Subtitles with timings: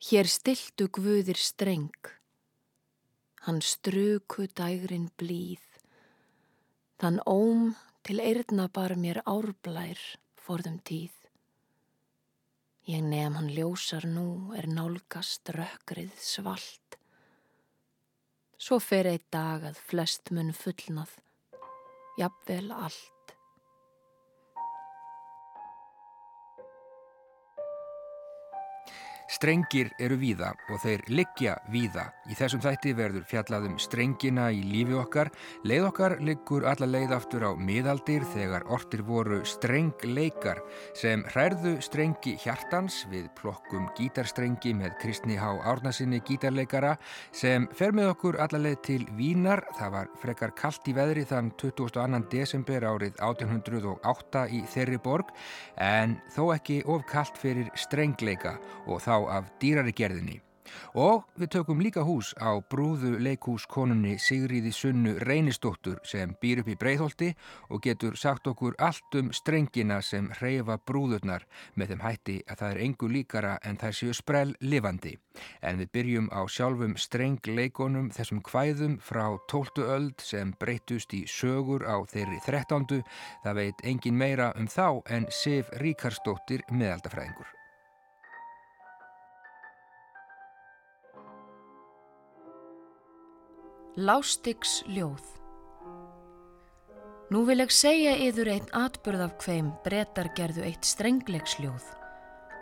[0.00, 2.06] Hér stiltu guðir streng,
[3.44, 5.60] hann struku dægrin blíð,
[6.96, 7.74] þann óm
[8.08, 10.00] til eirna bar mér árblær
[10.40, 11.12] forðum tíð.
[12.88, 16.96] Ég nefn hann ljósar nú er nálgast rökkrið svalt.
[18.56, 21.12] Svo fer eitt dag að flest mun fullnað,
[22.16, 23.19] jafnvel allt.
[29.40, 32.02] Strengir eru víða og þeir liggja víða.
[32.28, 35.30] Í þessum þætti verður fjallaðum strengina í lífi okkar.
[35.64, 40.60] Leið okkar liggur alla leið aftur á miðaldir þegar ortir voru strengleikar
[40.92, 46.92] sem hærðu strengi hjartans við plokkum gítarstrengi með Kristni Há Árnasinni gítarleikara
[47.32, 49.64] sem fer með okkur alla leið til Vínar.
[49.80, 52.20] Það var frekar kallt í veðri þann 22.
[52.28, 55.32] desember árið 1808 í þeirri borg
[55.80, 60.40] en þó ekki of kallt fyrir strengleika og þá af dýrari gerðinni.
[60.94, 66.78] Og við tökum líka hús á brúðu leikhúskonunni Sigriði Sunnu Reynistóttur sem býr upp í
[66.80, 67.30] Breitholti
[67.70, 72.74] og getur sagt okkur allt um strengina sem hreyfa brúðurnar með þeim hætti að það
[72.74, 75.16] er engu líkara en þær séu sprell livandi.
[75.62, 79.86] En við byrjum á sjálfum strengleikonum þessum hvæðum frá 12.
[79.86, 83.00] öld sem breytust í sögur á þeirri 13.
[83.44, 87.59] Það veit engin meira um þá en Sif Ríkarstóttir meðaldafræðingur.
[93.98, 95.24] Lástiks ljóð
[97.34, 101.88] Nú vil ég segja yður einn atbyrð af hveim brettar gerðu eitt strenglegsljóð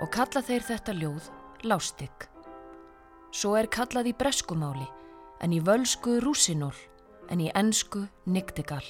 [0.01, 1.27] og kalla þeir þetta ljóð
[1.69, 2.25] Lástik.
[3.29, 4.87] Svo er kallað í breskumáli
[5.45, 6.73] en í völsku rúsinól
[7.29, 8.87] en í ennsku nigdigal.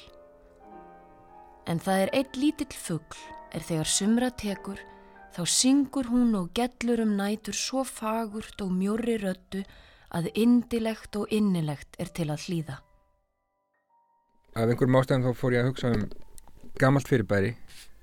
[1.67, 3.19] En það er eitt lítill fuggl
[3.50, 4.78] er þegar sumra tekur
[5.34, 9.67] þá syngur hún og gellur um nætur svo fagurt og mjóri röttu
[10.14, 12.78] að indilegt og innilegt er til að hlýða.
[14.56, 16.06] Af einhverjum ástæðum þá fór ég að hugsa um
[16.80, 17.55] gammalt fyrirbæri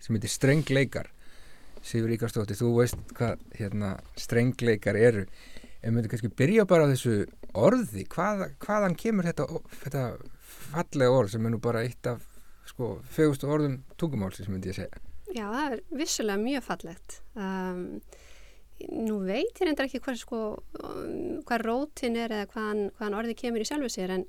[0.03, 1.09] sem heitir strengleikar.
[1.85, 5.25] Sigur Ríkarstóttir, þú veist hvað hérna, strengleikar eru.
[5.81, 8.05] En við myndum kannski byrja bara á þessu orði.
[8.09, 9.45] Hvað, hvaðan kemur þetta,
[9.83, 10.05] þetta
[10.45, 12.23] fallega orð sem er nú bara eitt af
[12.69, 15.03] sko, fegustu orðum tungumálsi sem myndi ég segja?
[15.35, 17.19] Já, það er vissulega mjög fallegt.
[17.35, 17.83] Um,
[18.91, 20.41] nú veit ég reyndar ekki hvað sko,
[21.47, 24.25] hvað rótin er eða hvaðan, hvaðan orði kemur í sjálfu sér en,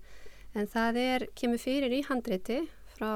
[0.54, 2.60] en það er, kemur fyrir í handreiti
[2.94, 3.10] frá,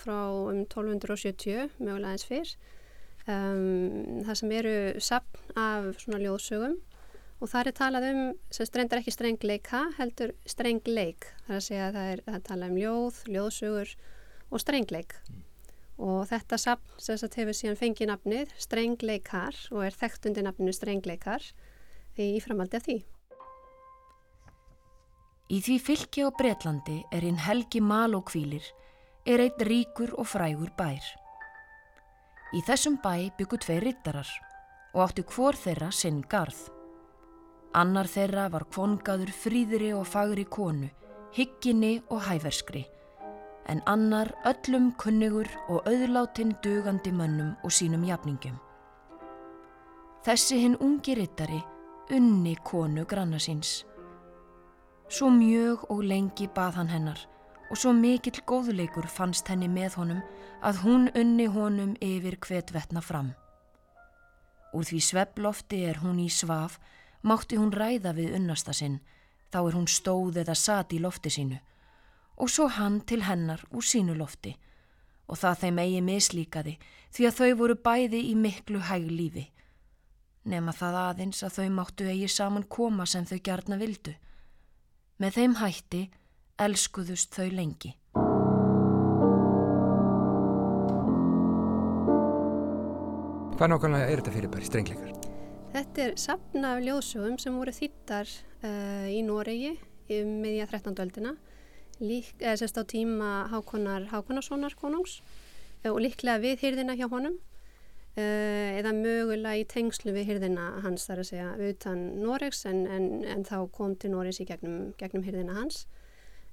[0.00, 0.18] frá
[0.50, 2.56] um 1270 mögulega eins fyrr.
[3.24, 6.74] Um, það sem eru sapn af svona ljóðsögum
[7.40, 8.20] og það er talað um,
[8.52, 11.30] sem strendar ekki strengleika, heldur strengleik.
[11.46, 13.96] Það er að segja að það er, það er talað um ljóð, ljóðsögur
[14.50, 15.18] og strengleik.
[15.32, 15.43] Mm
[15.98, 20.74] og þetta sapn sem að hefur síðan fengið nafnið Strengleikar og er þekkt undir nafninu
[20.74, 21.44] Strengleikar
[22.18, 22.96] í framaldi af því.
[25.54, 28.64] Í því fylki á Breitlandi er einn helgi mal og kvílir
[29.24, 31.04] er einn ríkur og frægur bær.
[32.54, 34.30] Í þessum bæ byggur tvei rittarar
[34.94, 36.70] og áttu hvor þeirra sinn garð.
[37.74, 40.90] Annar þeirra var kvongaður fríðri og fagri konu,
[41.34, 42.84] higginni og hæverskri
[43.66, 48.58] en annar öllum kunnigur og auðláttinn dugandi mönnum og sínum jafningum.
[50.24, 51.60] Þessi hinn ungi rittari
[52.12, 53.84] unni konu granna síns.
[55.08, 57.20] Svo mjög og lengi bað hann hennar
[57.70, 60.20] og svo mikill góðleikur fannst henni með honum
[60.62, 63.32] að hún unni honum yfir hvetvetna fram.
[64.74, 66.78] Úr því sveplofti er hún í svaf,
[67.22, 68.98] mátti hún ræða við unnasta sinn,
[69.52, 71.60] þá er hún stóð eða sat í lofti sínu
[72.36, 74.54] og svo hann til hennar úr sínu lofti
[75.28, 76.74] og það þeim eigi mislíkaði
[77.14, 79.44] því að þau voru bæði í miklu hæg lífi.
[80.44, 84.12] Nefna það aðeins að þau máttu eigi saman koma sem þau gjarna vildu.
[85.22, 86.02] Með þeim hætti
[86.60, 87.94] elskuðust þau lengi.
[93.54, 95.10] Hvað nákvæmlega er þetta fyrir bara strengleikar?
[95.74, 99.72] Þetta er sapna af ljóðsögum sem voru þýttar uh, í Noregi
[100.18, 100.98] um meðja 13.
[101.06, 101.36] öldina
[102.00, 105.20] lík, eða sérst á tíma Hákonar Hákonarssonar konungs.
[105.84, 111.04] Eh, og líklega við hýrðina hjá honum uh, eða mögulega í tengslu við hýrðina hans
[111.08, 115.26] þar að segja utan Noregs en, en, en þá kom til Noregs í gegnum, gegnum
[115.26, 115.84] hýrðina hans.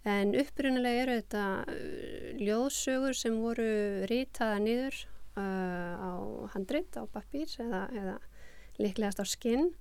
[0.02, 3.70] En upprunalega eru þetta uh, ljóðsögur sem voru
[4.12, 5.04] rítaða niður
[5.38, 6.12] uh, á
[6.56, 8.18] handrit, á pappir eða, eða
[8.82, 9.72] líklegast á skinn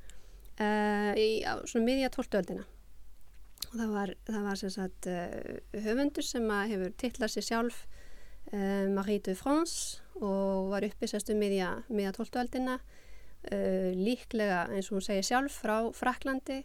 [0.61, 2.80] í svona miðja tóltuöldina og
[3.75, 7.85] það var, það var sem sagt uh, höfundur sem hefur tillað sér sjálf
[8.53, 14.99] uh, Marie de France og var uppi sérstu miðja, miðja tóltualdina uh, líklega eins og
[14.99, 16.63] hún segir sjálf frá Fraklandi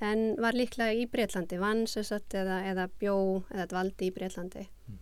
[0.00, 3.16] en var líklega í Breitlandi, vann sagt, eða, eða bjó
[3.52, 5.00] eða dvaldi í Breitlandi mm.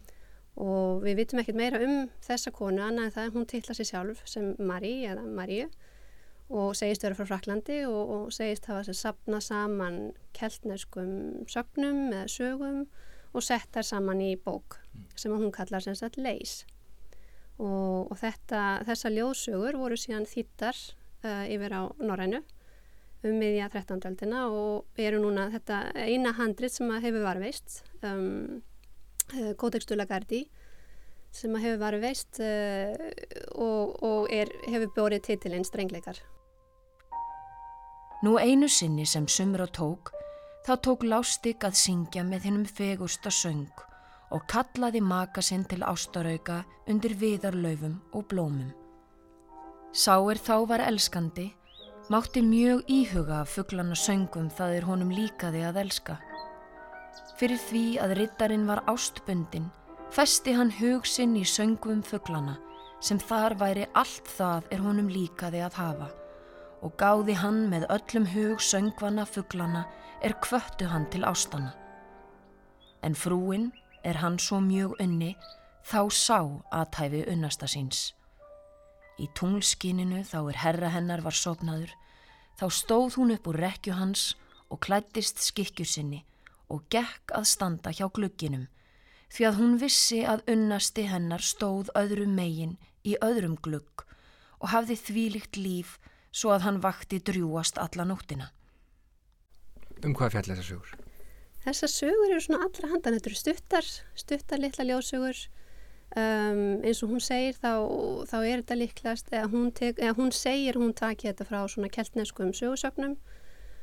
[0.64, 4.24] og við vitum ekkert meira um þessa konu annað en það hún tilla sér sjálf
[4.26, 5.68] sem Marí eða Maríu
[6.48, 12.86] og segist vera frá Fraklandi og, og segist hafa sapna saman keltneskum sögnum eða sögum
[13.36, 15.08] og sett þær saman í bók mm.
[15.16, 16.62] sem hún kallar sem sagt leis
[17.58, 20.78] og, og þetta, þessa ljóðsögur voru síðan þýttar
[21.26, 22.40] uh, yfir á Norrænu
[23.26, 24.00] um miðja 13.
[24.06, 28.62] aldina og eru núna þetta eina handrit sem hefur varveist um,
[29.60, 30.46] Kótekstula Gardi
[31.34, 32.94] sem hefur varveist uh,
[33.52, 36.22] og, og er, hefur bórið titilinn strengleikar
[38.19, 40.11] Nú einu sinni sem sumra tók
[40.67, 43.85] þá tók Lástik að syngja með hennum fegusta söng
[44.35, 46.56] og kallaði maka sinn til ástarauka
[46.91, 48.75] undir viðarlaufum og blómum.
[49.94, 51.47] Sá er þá var elskandi,
[52.11, 56.19] mátti mjög íhuga af fugglana söngum það er honum líkaði að elska.
[57.38, 59.70] Fyrir því að rittarinn var ástbundin,
[60.11, 62.59] festi hann hug sinn í söngum fugglana
[62.99, 66.17] sem þar væri allt það er honum líkaði að hafa
[66.82, 69.84] og gáði hann með öllum hug söngvana fugglana
[70.22, 71.75] er kvöttu hann til ástana.
[73.02, 73.70] En frúinn
[74.04, 75.34] er hann svo mjög unni
[75.86, 76.40] þá sá
[76.75, 78.12] aðtæfi unnasta síns.
[79.19, 81.90] Í tunglskininu þá er herra hennar var sopnaður,
[82.58, 84.34] þá stóð hún upp úr rekju hans
[84.70, 86.24] og klættist skikkju sinni
[86.69, 88.66] og gekk að standa hjá glugginum
[89.32, 94.04] því að hún vissi að unnasti hennar stóð öðrum megin í öðrum glugg
[94.58, 95.96] og hafði þvílikt líf
[96.38, 98.52] svo að hann vakti drjúast alla nóttina.
[100.05, 100.96] Um hvað fjall þessar sögur?
[101.64, 105.40] Þessar sögur eru svona allra handan, þetta eru stuttar, stuttar litla ljósögur.
[106.17, 107.73] Um, eins og hún segir þá,
[108.31, 111.90] þá er þetta líklast, eða hún, tek, eða hún segir hún taki þetta frá svona
[111.93, 113.19] keltneskum sögursögnum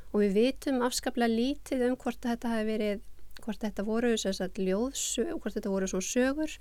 [0.10, 3.04] og við vitum afskaplega lítið um hvort þetta hafi verið,
[3.46, 6.58] hvort þetta voru ljóðsögur, hvort þetta voru svona sögur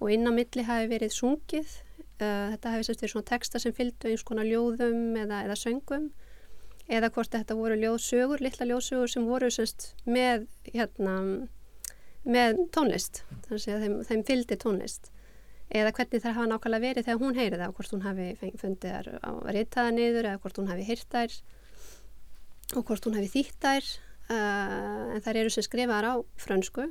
[0.00, 1.76] og inn á milli hafi verið sungið
[2.52, 6.10] þetta hefði sérst verið svona texta sem fylgdu eins konar ljóðum eða, eða söngum.
[6.92, 11.16] Eða hvort þetta voru ljóðsögur, litla ljóðsögur sem voru sérst með, hérna,
[12.26, 15.12] með tónlist, þannig að þeim, þeim fylgdi tónlist.
[15.72, 18.26] Eða hvernig það hafa nákvæmlega verið þegar hún heyrið og hvort hún hafi
[18.60, 21.36] fundið þær á reytaða niður eða hvort hún hafi heyrt þær
[22.76, 23.92] og hvort hún hafi þýtt þær.
[24.32, 26.84] Uh, en þær eru sem skrifaðar á frönsku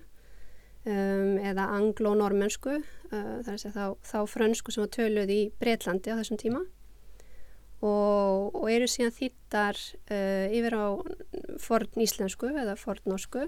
[0.85, 6.63] um, eða anglo-normensku uh, þá, þá frönsku sem var töluð í Breitlandi á þessum tíma.
[7.81, 9.79] Og, og eru síðan þýttar
[10.13, 10.87] uh, yfir á
[11.61, 13.47] forn íslensku eða forn norsku.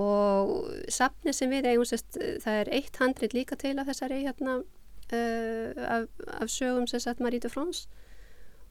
[0.00, 4.62] Og sapni sem við eigum sérst, það er eitt handrit líka til af þessari hérna
[4.62, 6.06] uh, af,
[6.38, 7.88] af sögum sem sagt Marie de France.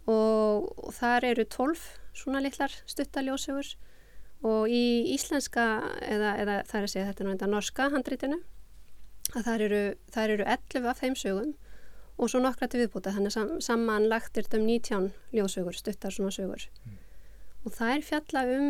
[0.10, 3.76] Og, og þar eru tólf svona litlar stuttaljósögur
[4.48, 5.66] og í íslenska
[6.02, 8.40] eða, eða það er að segja þetta er náttúrulega norska handrítinu
[9.32, 9.82] að það eru,
[10.24, 11.52] eru 11 af þeim sögum
[12.22, 16.34] og svo nokkra til viðbúta þannig sam, samanlagt er þetta um 19 ljósögur, stuttar svona
[16.34, 16.68] sögur.
[16.86, 16.98] Mm.
[17.66, 18.68] og það er fjalla um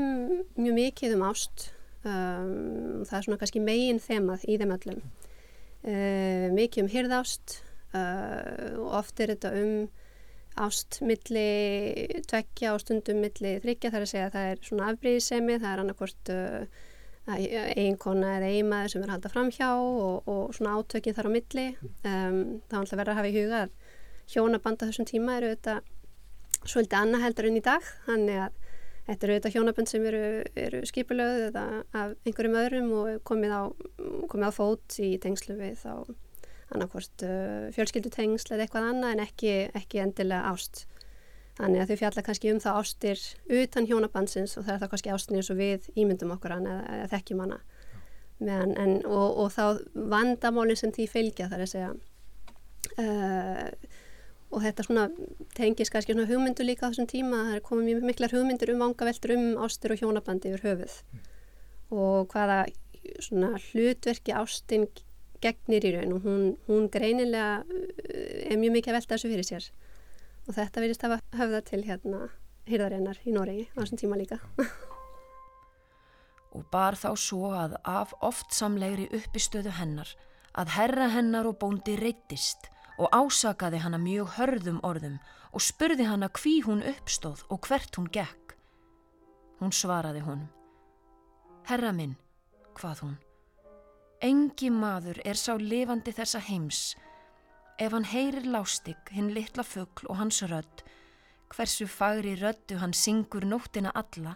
[0.59, 1.71] mjög mikið um ást
[2.03, 5.01] um, það er svona kannski megin þemað í þeim öllum.
[5.81, 7.57] Uh, mikið um hyrðást
[7.95, 9.75] uh, og oft er þetta um
[10.59, 15.59] ást milli tveggja og stundum milli þryggja þar að segja að það er svona afbríðisemi,
[15.61, 16.81] það er annarkort uh,
[17.31, 21.35] eiginkona eða eiginmaður sem er að halda fram hjá og, og svona átökið þar á
[21.37, 21.67] milli.
[22.03, 23.75] Um, þá er alltaf verið að hafa í huga að
[24.31, 25.77] hjónabanda þessum tíma eru þetta
[26.61, 28.57] svolítið annað heldur enn í dag þannig að
[29.07, 31.63] þetta eru þetta hjónaband sem eru, eru skipulöð eða
[31.97, 33.61] af einhverjum öðrum og komið á,
[34.31, 35.93] komið á fót í tengslu við þá
[36.75, 40.85] annarkvort uh, fjölskyldutengsl eða eitthvað annað en ekki, ekki endilega ást.
[41.57, 43.23] Þannig að þau fjalla kannski um það ástir
[43.61, 46.85] utan hjónabansins og það er það kannski ástinni eins og við ímyndum okkur hann eða,
[46.95, 47.59] eða þekkjum hana.
[48.41, 49.65] Men, en, og, og þá
[50.09, 51.91] vandamálinn sem því fylgja þar að segja
[52.97, 53.67] uh,
[54.51, 55.03] og þetta svona
[55.55, 58.83] tengis kannski svona hugmyndu líka á þessum tíma það er komið mjög miklar hugmyndur um
[58.83, 61.21] vangaveltur um ástir og hjónabandi yfir höfuð mm.
[61.95, 62.57] og hvaða
[63.23, 64.89] svona hlutverki ástin
[65.41, 69.47] gegnir í raun og hún, hún greinilega eh, er mjög mikið að velta þessu fyrir
[69.47, 69.67] sér
[70.47, 72.23] og þetta verðist að hafa til hérna
[72.69, 74.39] hýrðarinnar í Noregi á þessum tíma líka.
[76.55, 80.11] og bar þá svo að af oft samlegri uppistöðu hennar
[80.59, 82.69] að herra hennar og bóndi reytist
[82.99, 85.17] og ásakaði hana mjög hörðum orðum
[85.51, 88.55] og spurði hana hví hún uppstóð og hvert hún gekk.
[89.59, 90.49] Hún svaraði honum.
[91.69, 92.15] Herra minn,
[92.77, 93.19] hvað hún?
[94.21, 96.93] Engi maður er sá lifandi þessa heims.
[97.81, 100.83] Ef hann heyrir lástig, hinn litla fuggl og hans rödd,
[101.49, 104.35] hversu fagri röddu hann syngur nóttina alla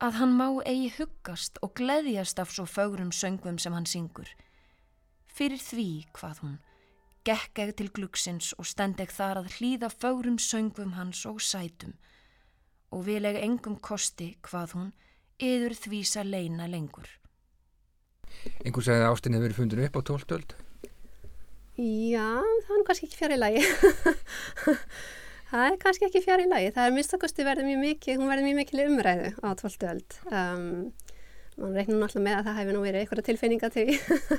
[0.00, 4.32] að hann má eigi huggast og gleðjast af svo fagrum söngum sem hann syngur.
[5.28, 6.56] Fyrir því, hvað hún,
[7.28, 11.92] gekk eg til glugsins og stend eg þar að hlýða fagrum söngum hans og sætum
[12.90, 14.92] og vil eg engum kosti, hvað hún,
[15.38, 17.19] yður þvísa leina lengur.
[18.64, 20.56] Einhver sagði að ástinni hefur verið fundinu upp á tóltöld?
[21.80, 22.28] Já,
[22.66, 23.62] það er kannski ekki fjari lagi.
[25.50, 26.72] það er kannski ekki fjari lagi.
[26.76, 30.20] Það er mistakosti verið mjög mikið, hún verið mjög mikil umræðu á tóltöld.
[30.28, 30.68] Um,
[31.60, 33.88] man reiknum náttúrulega með að það hefur nú verið einhverja tilfinninga til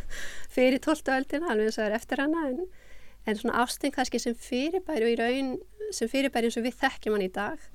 [0.56, 2.64] fyrir tóltöldin, alveg eins og er eftir hana, en,
[3.28, 5.54] en svona ástin kannski sem fyrirbæri og í raun
[5.94, 7.70] sem fyrirbæri eins og við þekkjum hann í dag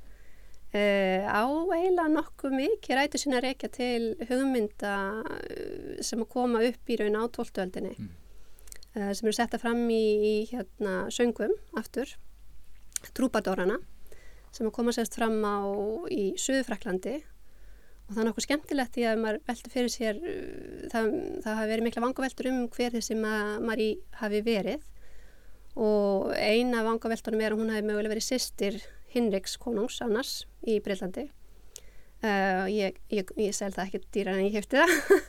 [0.74, 6.90] Uh, á eiginlega nokkuð mikið rætu sína reykja til hugmynda uh, sem að koma upp
[6.90, 8.08] í raun á tóltuöldinni mm.
[8.98, 12.10] uh, sem eru setta fram í, í hérna, söngum aftur.
[13.14, 13.78] Trúpadórana
[14.50, 15.62] sem að koma sérst fram á
[16.10, 20.20] í Suðufraklandi og það er nokkuð skemmtilegt því að maður veldur fyrir sér
[20.90, 21.08] það,
[21.46, 23.86] það hafi verið mikla vangaveltur um hver þessi maður
[24.18, 24.84] hafi verið.
[25.76, 28.78] Og eina vangaveltunum er að hún hafi mögulega verið sýstir
[29.16, 31.30] Hinriks konungs annars í Breitlandi
[32.24, 35.22] uh, ég, ég, ég sel það ekki dýra en ég hefti það.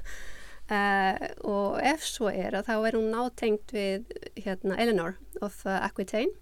[0.67, 6.33] Uh, og ef svo er þá er hún nátengt við hérna, Eleanor of Aquitaine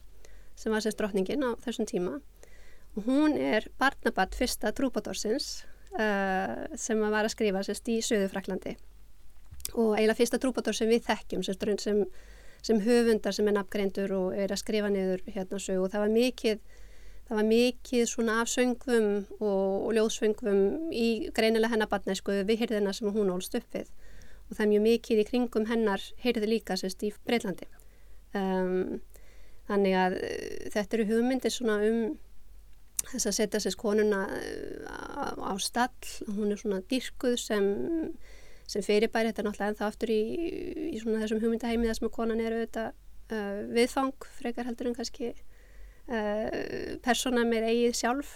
[0.55, 2.19] sem var sérst drotningin á þessum tíma.
[2.95, 5.65] Og hún er barnabatt fyrsta trúbátorsins
[5.99, 8.77] uh, sem var að skrifa sérst í Suðufraklandi
[9.73, 12.01] og eiginlega fyrsta trúbátor sem við þekkjum sérst sem,
[12.63, 16.13] sem höfundar sem er nafngreindur og er að skrifa niður hérna sög og það var
[16.13, 16.61] mikið
[17.25, 19.07] það var mikið svona af söngvum
[19.39, 23.89] og, og ljóðsöngvum í greinilega hennar barnæsku við hyrðina sem hún ólst upp við.
[24.45, 27.65] Og það er mjög mikið í kringum hennar hyrði líka sérst í Breitlandi
[28.37, 29.01] um,
[29.65, 31.99] þannig að uh, þetta eru hugmyndir svona um
[33.09, 36.13] þess að setja sérst konuna uh, á, á stall.
[36.29, 37.71] Hún er svona dyrkuð sem
[38.69, 40.21] sem fyrirbæri, þetta er náttúrulega ennþá aftur í,
[40.95, 45.33] í svona þessum hugmyndaheimi þar sem konan eru þetta uh, viðfang frekar heldur en kannski
[46.09, 48.33] uh, persóna með eigið sjálf.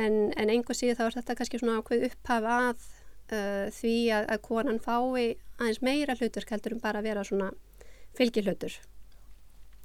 [0.00, 2.86] En, en einhver síðu þá er þetta kannski svona ákveð upphaf að
[3.30, 7.52] uh, því að, að konan fái aðeins meira hlutur heldur um bara að vera svona
[8.18, 8.74] fylgihlutur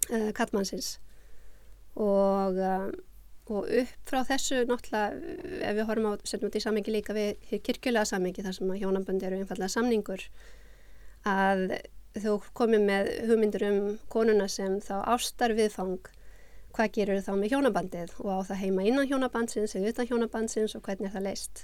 [0.10, 0.96] uh, kattmannsins
[2.00, 2.58] og,
[3.50, 7.56] og upp frá þessu náttúrulega ef við horfum á, setjum þetta í samengi líka við
[7.66, 10.26] kirkjulega samengi þar sem að hjónaböndi eru einfallega samningur
[11.30, 11.66] að
[12.18, 16.10] þú komið með hugmyndur um konuna sem þá ástar viðfang
[16.76, 20.84] hvað gerur þá með hjónabandið og á það heima innan hjónabandsins eða utan hjónabandsins og
[20.86, 21.64] hvernig er það leist.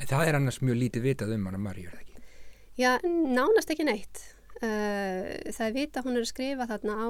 [0.00, 2.16] En það er annars mjög lítið vitað um er það ekki?
[2.76, 4.24] Já, nánast ekki neitt.
[4.56, 7.08] Uh, það er vita hún er að skrifa þarna á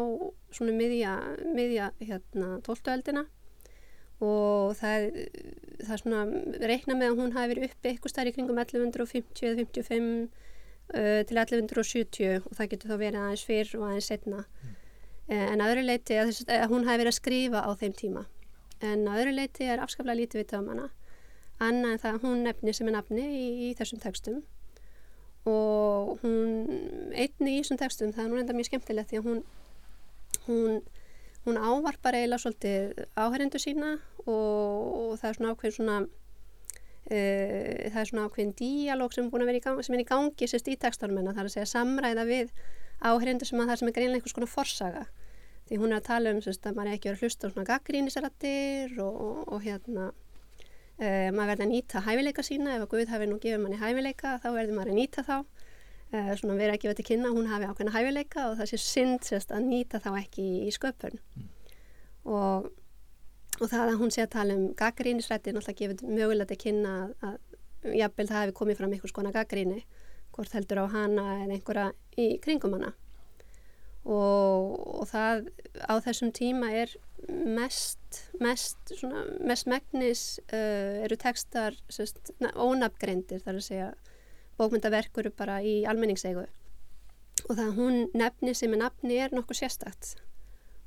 [0.54, 1.12] svona miðja,
[1.54, 3.22] miðja hérna, tóltuöldina
[4.24, 5.28] og það er,
[5.84, 6.22] það er svona
[6.72, 10.08] reikna með að hún hafi verið uppi eitthvað starf í kringum 1150 eða 55
[10.96, 14.42] uh, til 1170 og það getur þá verið aðeins fyrr og aðeins setna.
[14.42, 14.75] Mm.
[15.26, 18.26] Eh, en að öðru leiti að, að hún hafi verið að skrifa á þeim tíma.
[18.84, 20.88] En að öðru leiti er afskaplega lítið við um hana.
[21.56, 24.42] Annað en það að hún nefni sem er nafni í, í þessum textum.
[25.46, 29.44] Og hún einni í þessum textum, það er nú enda mjög skemmtilegt því að hún
[30.46, 30.82] hún,
[31.44, 36.08] hún ávarpar eiginlega svolítið áherindu sína og, og það er svona ákveðin svona uh,
[37.10, 41.44] það er svona ákveðin díalóg sem, sem er í gangi sérst í textanum en það
[41.44, 42.52] er að segja samræða við
[43.02, 45.06] áherindu sem að það sem er greinlega einhvers konar forsaga.
[45.66, 47.52] Því hún er að tala um sérst, að maður er ekki verið að hlusta á
[47.52, 52.76] svona gaggrínisrættir og, og, og hérna uh, maður verður að nýta hæfileika sína.
[52.76, 55.36] Ef að Guð hafi nú gefið manni hæfileika þá verður maður að nýta þá.
[56.14, 59.26] Uh, svona verður ekki verið að kynna hún hafi ákveðna hæfileika og það sé synd
[59.26, 61.18] sérst, að nýta þá ekki í, sköpun.
[61.36, 61.48] Mm.
[62.30, 62.70] og,
[63.58, 67.12] og það að hún sé að tala um gaggrínisrættir náttúrulega gefið mögulegt að kynna að,
[67.26, 69.82] að jafnvel það hefur komið fram einhvers konar gaggríni
[70.36, 71.88] hvort heldur á hana eða einhverja
[72.20, 72.92] í kringum hana.
[74.06, 75.48] Og, og það
[75.82, 76.92] á þessum tíma er
[77.26, 78.06] mest
[78.40, 83.88] mest, svona, mest megnis uh, eru textar sest, ónafngreindir þar að segja.
[84.56, 86.46] Bókmyndaverkur bara í almenningseigu.
[87.46, 90.14] Og það hún nefni sem er nafni er nokkuð sérstakt.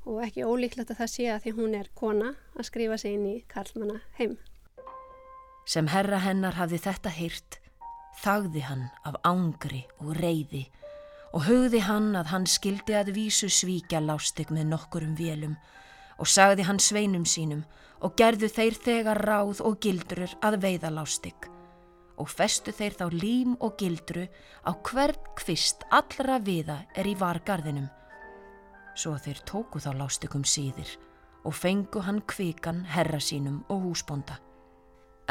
[0.08, 3.28] Og ekki ólíklegt að það sé að því hún er kona að skrifa sig inn
[3.30, 4.38] í Karlmanna heim.
[5.68, 7.60] Sem herra hennar hafði þetta hýrt
[8.18, 10.66] þagði hann af ángri og reyði
[11.30, 15.54] og hugði hann að hann skildi að vísu svíkja lástig með nokkurum vélum
[16.18, 17.62] og sagði hann sveinum sínum
[18.00, 21.50] og gerðu þeir þegar ráð og gildrur að veiða lástig
[22.20, 24.26] og festu þeir þá lím og gildru
[24.68, 27.88] á hvern kvist allra viða er í vargarðinum.
[28.92, 30.90] Svo þeir tóku þá lástigum síðir
[31.48, 34.36] og fengu hann kvikan herra sínum og húsbonda.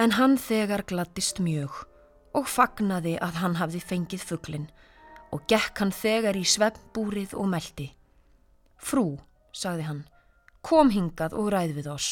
[0.02, 1.84] En hann þegar glattist mjög
[2.38, 4.68] og fagnaði að hann hafði fengið fugglin
[5.34, 7.90] og gekk hann þegar í sveppbúrið og meldi.
[8.80, 9.20] Frú,
[9.54, 10.02] sagði hann,
[10.66, 12.10] kom hingað og ræð við oss.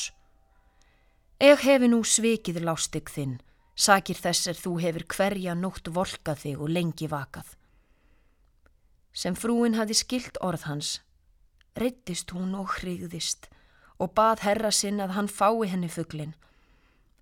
[1.42, 3.38] Eg hefi nú svikið lástig þinn,
[3.78, 7.52] sakir þess er þú hefur hverja nótt volkað þig og lengi vakað.
[9.14, 10.90] Sem frúin hafi skilt orð hans,
[11.78, 13.50] reyttist hún og hrigðist
[13.98, 16.36] og bað herra sinn að hann fái henni fugglin.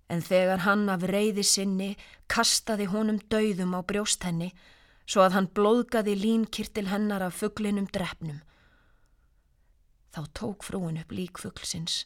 [0.08, 1.90] En þegar hann af reyði sinni
[2.30, 4.52] kastaði honum dauðum á brjóst henni,
[5.06, 8.42] svo að hann blóðgaði línkirtil hennar af fugglinum drefnum.
[10.14, 12.04] Þá tók frúin upp líkfugglsins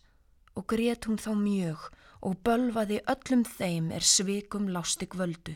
[0.58, 1.84] og grét hún þá mjög
[2.26, 5.54] og bölvaði öllum þeim er svikum lástig völdu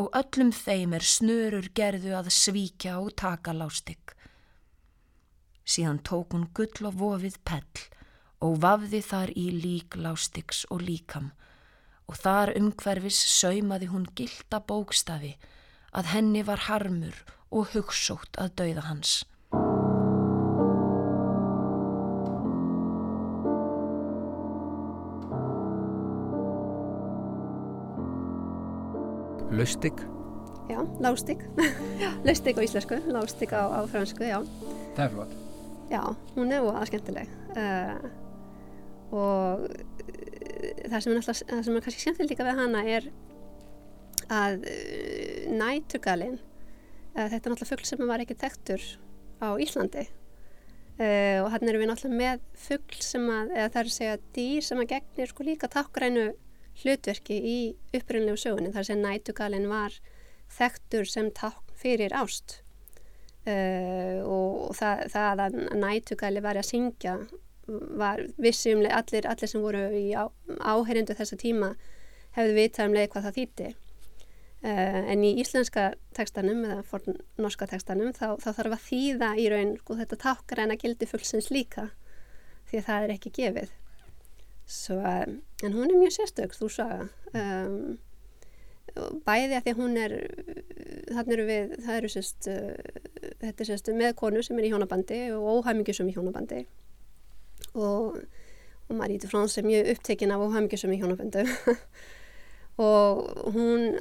[0.00, 3.98] og öllum þeim er snörur gerðu að svíkja og taka lástig.
[5.66, 7.82] Síðan tók hún gull og vofið pell
[8.46, 11.32] og vafði þar í lík lástigs og líkam
[12.06, 15.34] og þar umhverfis saumaði hún gilda bókstafi
[15.96, 19.22] að henni var harmur og hugssótt að dauða hans.
[29.56, 30.02] Laustig?
[30.68, 31.38] Já, lástig.
[32.26, 34.42] Laustig á íslensku, lástig á, á fransku, já.
[34.98, 35.34] Það er flott.
[35.86, 36.02] Já,
[36.34, 37.30] hún er óaða skemmtileg.
[37.54, 37.94] Uh,
[39.14, 39.68] og
[40.90, 43.08] það sem er, alltaf, það sem er kannski skemmtileg líka við hana er
[44.32, 48.82] að uh, næturgalinn uh, þetta er náttúrulega fuggl sem var ekki tektur
[49.42, 50.06] á Íslandi.
[50.96, 54.18] Uh, og hann er við náttúrulega með fuggl sem að, eða það er að segja
[54.36, 56.26] dýr sem að gegnir sko líka takkrænu
[56.82, 57.58] hlutverki í
[57.96, 58.72] uppröðinlegu sögunni.
[58.72, 59.96] Þar sem næturgalinn var
[60.56, 62.60] þektur sem takk fyrir ást.
[63.46, 67.14] Og það, það að næturgali var að syngja
[67.66, 70.30] var vissumlega allir, allir sem voru í á,
[70.60, 71.74] áherindu þessa tíma
[72.36, 73.74] hefðu vitað um leið hvað það þýtti
[74.64, 79.44] Uh, en í íslenska tekstanum eða forn norska tekstanum þá, þá þarf að þýða í
[79.52, 81.90] raun sko, þetta tákgræna gildi fullsins líka
[82.70, 83.74] því að það er ekki gefið.
[84.64, 87.06] Svo, um, en hún er mjög sérstök þú saga.
[87.36, 87.76] Um,
[89.28, 90.16] bæði að því að hún er
[91.12, 94.72] þannig eru við það eru sérst, uh, þetta er sérst með konu sem er í
[94.72, 96.64] hjónabandi og óhæmingisum í hjónabandi
[97.74, 98.20] og,
[98.88, 101.46] og Maríti Frans er mjög upptekinn af óhæmingisum í hjónabandi
[102.76, 103.94] og hún,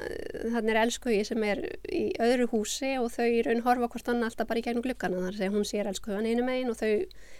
[0.52, 4.26] þannig er elskuði sem er í öðru húsi og þau í raun horfa hvort hann
[4.28, 6.92] alltaf bara í gegnum glukkana þar sem hún sér elskuðan einu megin og þau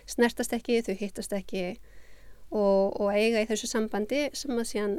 [0.08, 1.66] snertast ekki, þau hittast ekki
[2.56, 4.98] og, og eiga í þessu sambandi sem að síðan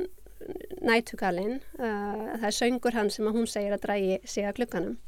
[0.84, 4.98] nætugalinn, uh, það er söngur hann sem að hún segir að drægi sig að glukkanum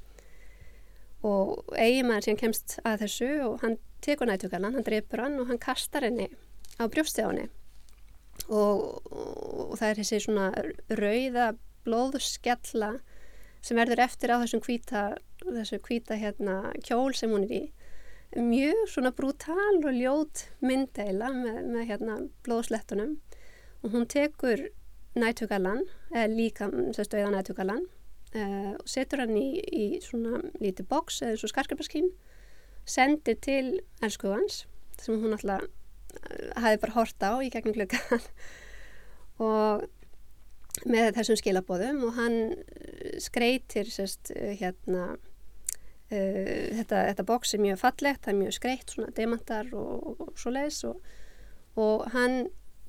[1.28, 5.48] og eigi maður síðan kemst að þessu og hann tekur nætugalan, hann dreipur hann og
[5.50, 6.28] hann kastar henni
[6.78, 7.46] á brjóstið á henni.
[8.48, 10.46] Og, og það er þessi svona
[11.00, 11.48] rauða
[11.86, 12.92] blóðskjalla
[13.64, 15.02] sem verður eftir á þessum hvita,
[15.42, 17.62] þessu hvita hérna, kjól sem hún er í.
[18.38, 23.16] Mjög svona brútal og ljót myndeila með, með hérna, blóðslettunum.
[23.82, 24.68] Og hún tekur
[25.18, 27.86] nætugalan eða líka stöða nætugalan
[28.34, 32.10] uh, og setur hann í, í svona lítið boks eða svo skarkarpaskín
[32.88, 34.64] sendir til elskugans
[34.98, 35.66] sem hún alltaf
[36.58, 38.24] hafi bara horta á í gegnum klukkan
[39.48, 39.86] og
[40.88, 42.38] með þessum skilabóðum og hann
[43.22, 45.16] skreitir sérst hérna
[46.12, 50.32] uh, þetta, þetta bóks er mjög fallegt, það er mjög skreitt svona demantar og, og
[50.38, 51.00] svo leiðis og,
[51.78, 52.40] og hann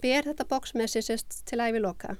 [0.04, 2.16] ber þetta bóks með sér sérst til æfi loka.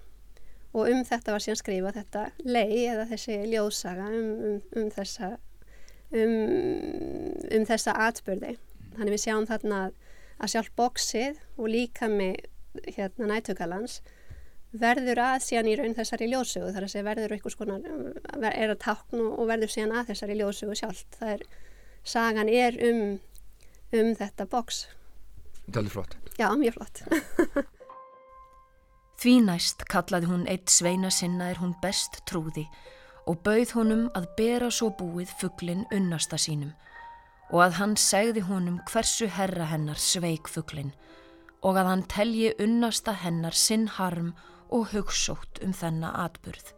[0.76, 5.32] Og um þetta var síðan skrifa þetta lei eða þessi ljóðsaga um, um, um þessa
[6.16, 8.56] um, um þessa atbyrði
[8.96, 9.98] þannig við sjáum þarna að
[10.40, 12.46] að sjálf bóksið og líka með
[12.96, 14.00] hérna, nættugalans
[14.70, 16.70] verður að síðan í raun þessari ljósögu.
[16.76, 20.78] Þar að segja verður eitthvað skonar er að táknu og verður síðan að þessari ljósögu
[20.78, 21.44] sjálf það er,
[22.06, 23.04] sagan er um
[23.90, 24.86] um þetta bóks
[25.70, 26.14] Það er flott.
[26.40, 27.02] Já, mjög flott.
[29.22, 32.64] Því næst kallaði hún eitt sveina sinna er hún best trúði
[33.30, 36.74] og bauð honum að bera svo búið fugglin unnasta sínum
[37.50, 40.92] og að hann segði honum hversu herra hennar sveik fugglin
[41.66, 44.34] og að hann telji unnasta hennar sinn harm
[44.70, 46.74] og hugssótt um þennan atburð.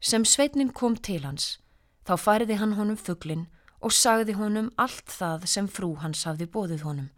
[0.00, 1.58] Sem sveitnin kom til hans,
[2.06, 3.48] þá fariði hann honum fugglin
[3.84, 7.10] og sagði honum allt það sem frú hans hafði bóðið honum.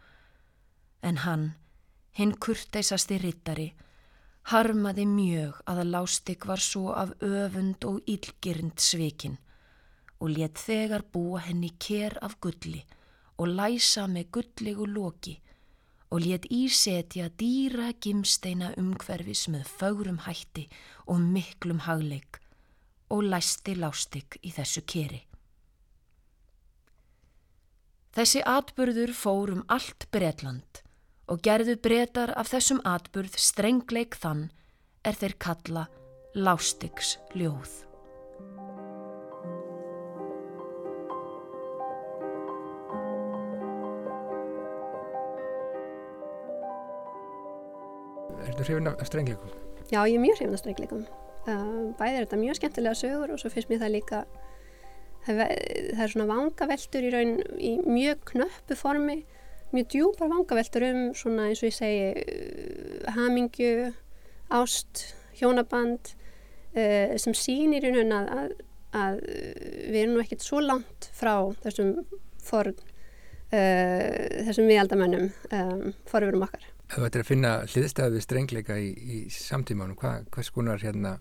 [1.03, 1.53] En hann,
[2.17, 3.73] hinn kurteisasti rittari,
[4.51, 9.39] harmaði mjög að lástik var svo af öfund og ílgirind svikinn
[10.23, 12.83] og let þegar búa henni kér af gulli
[13.39, 15.37] og læsa með gullegu loki
[16.13, 20.69] og let ísetja dýra gimsteina umhverfis með fögrum hætti
[21.07, 22.39] og miklum hagleik
[23.13, 25.23] og læsti lástik í þessu keri.
[28.13, 30.83] Þessi atburður fór um allt Bretland
[31.31, 34.49] og gerðu bretar af þessum atburð strengleik þann
[35.07, 35.87] er þeir kalla
[36.35, 37.83] lástiks ljóð.
[48.43, 49.51] Ertu hrifin af strengleikum?
[49.93, 51.05] Já, ég er mjög hrifin af strengleikum.
[51.43, 54.19] Uh, bæði er þetta mjög skemmtilega sögur og svo finnst mér það líka,
[55.27, 59.23] það, það er svona vangaveltur í raun í mjög knöppu formi,
[59.77, 63.93] mjög djúpar vangaveltur um svona eins og ég segi uh, hamingju,
[64.53, 65.07] ást,
[65.41, 66.13] hjónaband
[66.77, 68.55] uh, sem sýnir í raun að, að,
[69.03, 69.21] að
[69.89, 71.97] við erum nú ekkert svo langt frá þessum
[72.43, 72.77] forn,
[73.53, 76.63] þessum viðaldamönnum um, forverum okkar.
[76.93, 81.19] Þú ættir að finna hliðstæði strengleika í, í samtímanum, Hva, hvers konar hérna,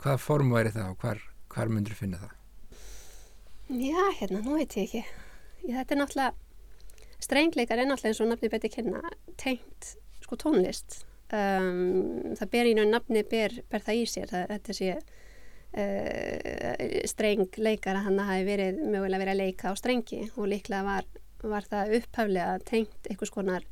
[0.00, 2.36] hvað form væri það og hvar, hvar myndur finna það?
[3.70, 5.02] Já, hérna, nú veit ég ekki.
[5.66, 6.32] Þetta er náttúrulega,
[7.30, 9.00] strengleikar er náttúrulega eins og nafni beti kynna,
[9.38, 11.04] tengt sko tónlist.
[11.30, 14.88] Um, það ber í náttúrulega nafni, ber, ber það í sér, það, þetta sé
[15.78, 21.06] uh, strengleikar að hann hafi verið mögulega verið að leika á strengi og líklega var,
[21.46, 23.66] var það upphaflega tengt einhvers konar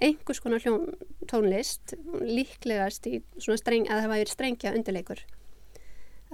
[0.00, 0.94] einhvers konar hljón
[1.28, 5.20] tónlist líklegast í svona streng að það væri strengja undirleikur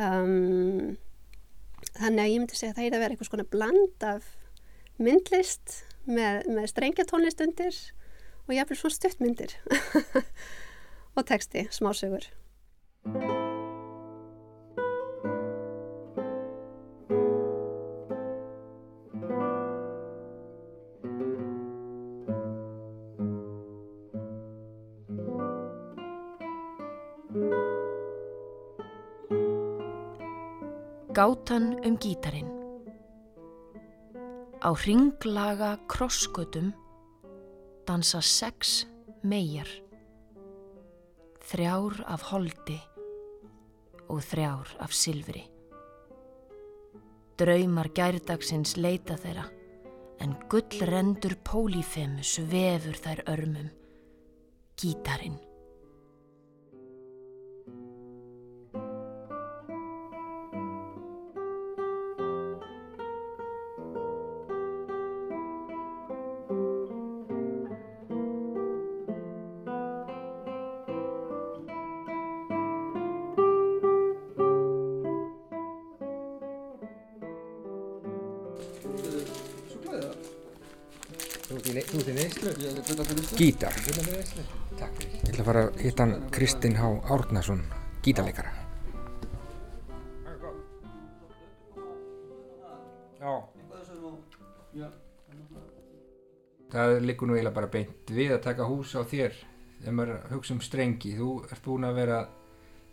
[0.02, 0.96] um,
[1.96, 4.28] þannig að ég myndi segja að það er að vera einhvers konar bland af
[5.02, 7.76] myndlist með, með strengja tónlist undir
[8.46, 9.56] og jáfnveg svona stuttmyndir
[11.16, 12.30] og texti, smásögur.
[31.16, 32.55] Gátan um gítarin
[34.66, 36.72] Á ringlaga krossgötum
[37.86, 38.82] dansa sex
[39.22, 39.68] megar
[41.46, 42.80] þrjár af holdi
[44.10, 45.44] og þrjár af silfri.
[47.38, 49.46] Draumar gærdagsins leita þeirra
[50.18, 53.70] en gullrendur pólifemus vefur þær örmum,
[54.74, 55.38] gítarin.
[81.56, 82.50] Þú ert í neyslu?
[83.38, 83.76] Gítar.
[84.76, 85.12] Takk fyrir.
[85.24, 86.90] Ég ætla að fara að hitta hann Kristinn H.
[87.14, 87.62] Árnason,
[88.04, 88.50] gítarleikara.
[93.16, 93.32] Já.
[96.76, 99.40] Það likur nú eiginlega bara beint við að taka hús á þér
[99.80, 101.16] þegar maður hugsa um strengi.
[101.16, 102.30] Þú ert búin að vera að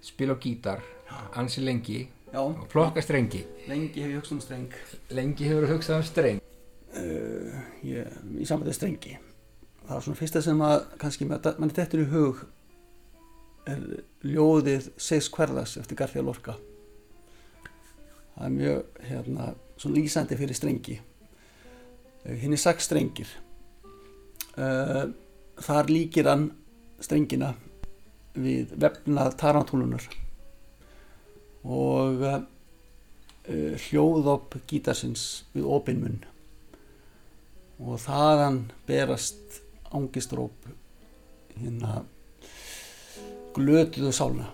[0.07, 0.87] spila á gítar
[1.35, 1.99] ansi lengi
[2.31, 2.39] Já.
[2.39, 3.43] og plokka strengi.
[3.67, 4.81] Lengi hef ég hugsað um streng.
[5.11, 6.43] Lengi hefur þú hugsað um streng.
[6.93, 9.15] Uh, ég, í sambandið strengi.
[9.83, 12.43] Það er svona fyrsta sem að kannski mann þetta í hug
[13.67, 13.81] er
[14.27, 16.55] ljóðið Seis hverðas eftir Garfíða Lorca.
[18.33, 20.97] Það er mjög hérna, svona lýsandi fyrir strengi.
[22.23, 23.29] Uh, hinn er sex strengir.
[24.53, 25.11] Uh,
[25.63, 26.49] þar líkir hann
[27.03, 27.53] strengina
[28.33, 30.05] við vefnað tarantúlunar
[31.63, 32.41] og uh,
[33.87, 36.21] hljóðopp gítarsins við opinmunn
[37.83, 39.61] og þaðan berast
[39.93, 40.67] ángistróp
[41.57, 42.03] hérna
[43.53, 44.49] glötuðu sálna.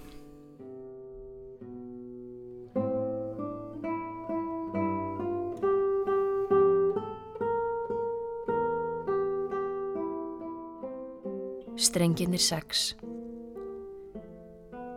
[11.80, 12.92] Strenginir sex.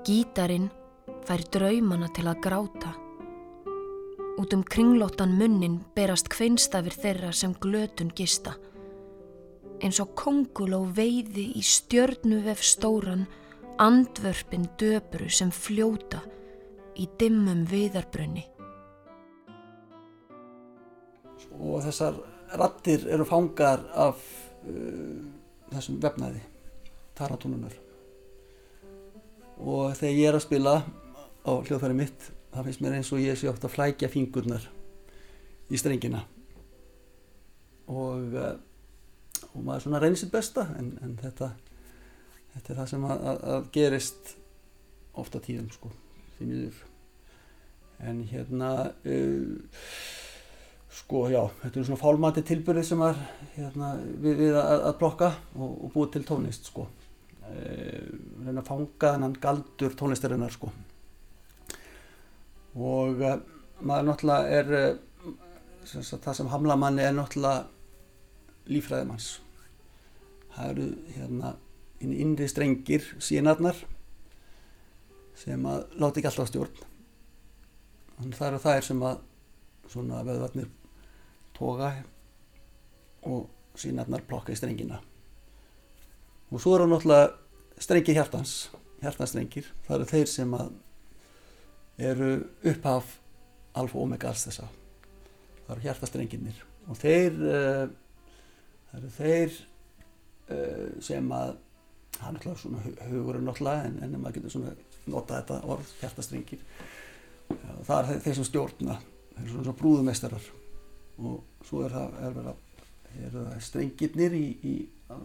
[0.02, 0.66] Gítarin
[1.22, 2.96] fær draumana til að gráta
[4.40, 8.54] Út um kringlóttan munnin berast kveinstafir þeirra sem glötun gista.
[9.84, 13.26] Eins og kongul og veiði í stjörnuvef stóran,
[13.76, 16.22] andvörpin döbru sem fljóta
[16.96, 18.46] í dimmum viðarbrunni.
[21.60, 22.16] Og þessar
[22.56, 24.20] rattir eru fangar af
[24.64, 25.22] uh,
[25.74, 26.40] þessum vefnaði,
[27.18, 27.74] taratúnunar.
[29.60, 30.78] Og þegar ég er að spila
[31.44, 34.68] á hljóðfæri mitt það finnst mér eins og ég sé ofta að flækja fingurnar
[35.72, 36.22] í strengina.
[37.92, 38.36] Og,
[39.52, 41.50] og maður svona reynir sitt besta en, en þetta,
[42.54, 44.34] þetta er það sem að, að, að gerist
[45.18, 45.92] ofta tíðum sko
[46.38, 46.82] því miður.
[48.02, 49.82] En hérna uh,
[50.92, 53.20] sko já, þetta er svona fálmati tilbyrði sem er
[53.56, 56.88] hérna, við, við að, að plokka og, og búið til tónlist sko.
[57.42, 58.08] Uh,
[58.44, 60.72] reyna að fanga þennan galdur tónlistarinnar sko
[62.76, 63.38] og uh,
[63.80, 64.98] maður náttúrulega er
[65.84, 67.66] sem sagt, það sem hamla manni er náttúrulega
[68.72, 69.32] lífræðimanns
[70.52, 71.52] það eru hérna
[72.02, 73.78] innri strengir sínarnar
[75.38, 76.82] sem að láta ekki alltaf stjórn.
[78.18, 79.22] Þannig það eru þær sem að
[79.92, 80.68] svona veðvarnir
[81.56, 81.92] toga
[83.28, 85.00] og sínarnar plokka í strengina.
[86.52, 87.32] Og svo eru náttúrulega
[87.82, 88.56] strengir hjartans
[89.02, 90.74] hjartanstrengir, það eru þeir sem að
[91.98, 92.30] eru
[92.68, 93.18] upphaf
[93.78, 94.68] alfa og omega alls þessa.
[95.66, 97.84] Það eru hjartastrenginir og þeir uh,
[98.90, 99.58] það eru þeir
[100.52, 101.54] uh, sem að
[102.16, 104.74] það er náttúrulega svona hugurinn náttúrulega en, en maður getur svona
[105.12, 106.66] nota þetta orð hjartastrengir
[107.52, 108.98] Já, það er þeir sem stjórna.
[109.32, 110.48] Þeir eru svona brúðumeistarar.
[111.22, 112.52] Og svo er það, er það,
[113.12, 114.74] er það strengirnir í, í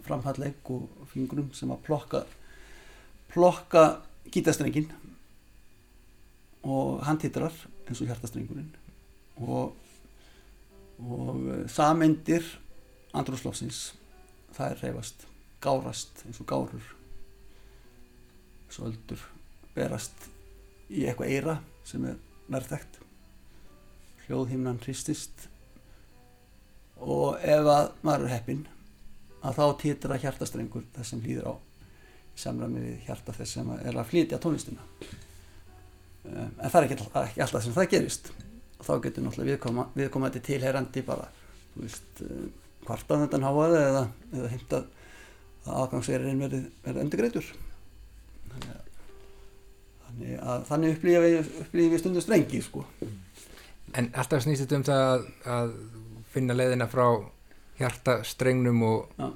[0.04, 2.24] framhalleg og fingurum sem að plokka
[3.32, 3.84] plokka
[4.32, 4.88] gítastrengin
[6.66, 7.54] og hann titrar
[7.86, 8.70] eins og hjartastrengurinn.
[9.38, 9.74] Og,
[10.98, 12.46] og sameindir
[13.16, 13.92] andrúslofsins
[14.56, 15.26] það er reyfast
[15.62, 16.88] gárast eins og gárur.
[18.72, 19.22] Söldur
[19.74, 20.28] berast
[20.88, 22.18] í eitthvað eira sem er
[22.52, 22.98] nærþægt
[24.26, 25.46] hljóðhimnan hristist.
[26.98, 28.66] Og ef að maður er heppin
[29.46, 31.54] að þá titra hjartastrengur þess sem hlýður á
[32.38, 34.82] samræmi við hjarta þess sem er að flytja tónlistina
[36.26, 38.32] en það er ekki, ekki alltaf sem það gerist
[38.78, 41.28] og þá getur náttúrulega viðkoma, viðkomandi tilherandi bara
[41.78, 42.22] veist,
[42.86, 44.04] hvartan þetta háaði eða,
[44.34, 44.82] eða heimta
[45.68, 46.60] að afgangsverðin verði,
[46.94, 47.48] undirgreitur
[48.52, 48.84] þannig
[50.08, 52.84] þannig, að, þannig upplýja við, stundu strengi sko.
[53.96, 55.26] En alltaf snýst þetta um það að,
[55.56, 55.74] að
[56.32, 57.06] finna leiðina frá
[57.78, 59.28] hjartastrengnum og Já.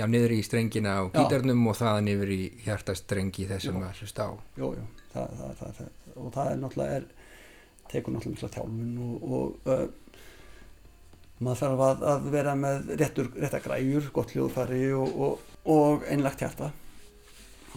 [0.00, 1.10] já, niður í strengina Já.
[1.14, 3.88] gítarnum og þaðan yfir í hjartastrengi þessum Já.
[3.90, 4.86] að hlusta á jú, jú,
[5.38, 7.08] það, það, og það er náttúrulega er,
[7.88, 9.86] tekur náttúrulega mikla þjálfun og, og uh,
[11.38, 16.42] maður þarf að, að vera með réttur, rétta græjur, gott hljóðfæri og, og, og einlagt
[16.42, 16.72] hjarta.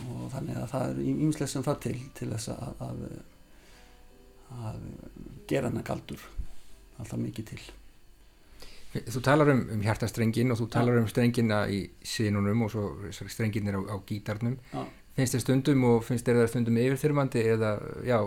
[0.01, 3.03] Og þannig að það er ímislega sem það til til þess að, að,
[4.69, 4.81] að
[5.51, 6.23] gera hana galdur
[6.97, 7.61] alltaf mikið til.
[8.91, 12.87] Þú talar um, um hjartastrengin og þú talar um strengina í sinunum og svo
[13.31, 14.57] strenginir á, á gítarnum.
[14.73, 14.81] Já.
[15.17, 17.71] Finnst þér stundum og finnst þér það stundum yfirþyrmandi eða
[18.07, 18.17] já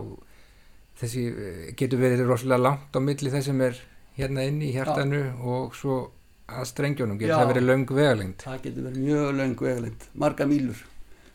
[1.00, 3.80] þessi eh, getur verið rosalega langt á milli þess sem er
[4.18, 5.98] hérna inn í hjartanu og svo
[6.44, 7.18] að strengjónum.
[7.18, 7.40] Getur Já.
[7.40, 10.82] það verið löng vegalengt það getur verið mjög löng vegalind marga mílur.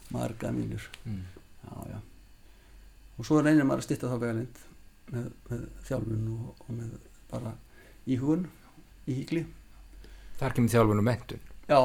[0.09, 0.85] Marga mílur.
[1.05, 1.23] Mm.
[1.65, 1.99] já, já.
[3.17, 4.61] og svo reynir maður að stýtta þá vegalind
[5.13, 6.95] með, með þjálfun og, og með
[7.29, 7.53] bara
[8.09, 8.47] íhugun
[9.09, 9.43] í híkli
[10.39, 11.81] þar kemur þjálfun og mentun já,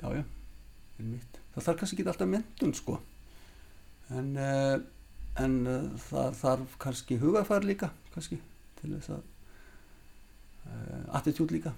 [0.00, 0.22] já, já.
[0.98, 1.40] Einmitt.
[1.58, 2.98] Það þarf kannski ekki alltaf mentun sko.
[4.18, 4.76] En uh,
[5.42, 8.40] en uh, það þarf kannski hugafær líka kannski
[8.80, 9.22] til þess að
[10.66, 11.74] uh, attitút líka.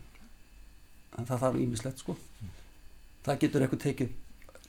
[1.18, 2.16] En það þarf ímislegt sko.
[3.24, 4.12] Það getur eitthvað tekið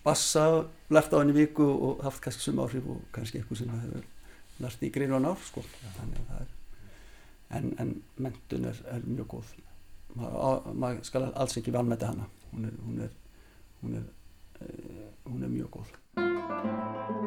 [0.02, 0.46] bassa,
[0.90, 4.10] lært á henni viku og haft kannski sum áhrif og kannski eitthvað sem hefur
[4.62, 5.64] lært í greinu á nár sko.
[6.00, 6.58] Þannig að það er
[7.58, 9.52] en, en mentun er, er mjög góð.
[10.16, 12.28] Maður mað skal alls ekki vanmeta hana.
[12.52, 13.14] Hún er hún er,
[13.82, 14.08] hún er,
[15.26, 17.21] uh, hún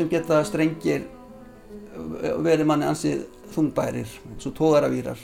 [0.00, 4.08] stundum geta strengir uh, verið manni ansið þungbærir
[4.40, 5.20] svo tógaravýrar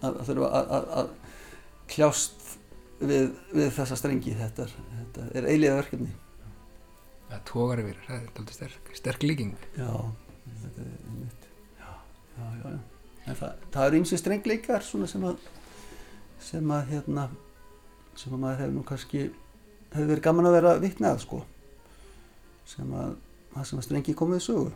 [0.00, 1.08] að, að þurfa að, að, að
[1.92, 2.44] kljást
[3.00, 4.34] við, við þessa strengi.
[4.38, 6.12] Þetta er, þetta er eiliða verkefni.
[7.48, 9.56] Tógar yfir, það er alltaf sterk, sterk líking.
[9.74, 9.90] Já,
[10.62, 11.48] þetta er einmitt.
[11.80, 11.90] Já,
[12.38, 13.34] já, já, já.
[13.34, 15.50] Það, það eru ýmsi strengleikar svona sem að
[16.44, 17.26] sem að hérna
[18.20, 19.22] sem að maður hefur nú kannski
[19.94, 21.40] hefur verið gaman að vera vitnað sko.
[22.68, 23.16] Sem að
[23.54, 24.72] það sem að strengi komið í sögu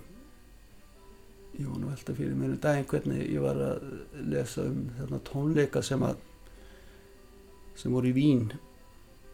[1.58, 3.86] ég var nú velta fyrir mér um daginn hvernig ég var að
[4.30, 6.20] lesa um þarna tónleika sem að
[7.78, 8.44] sem voru í Vín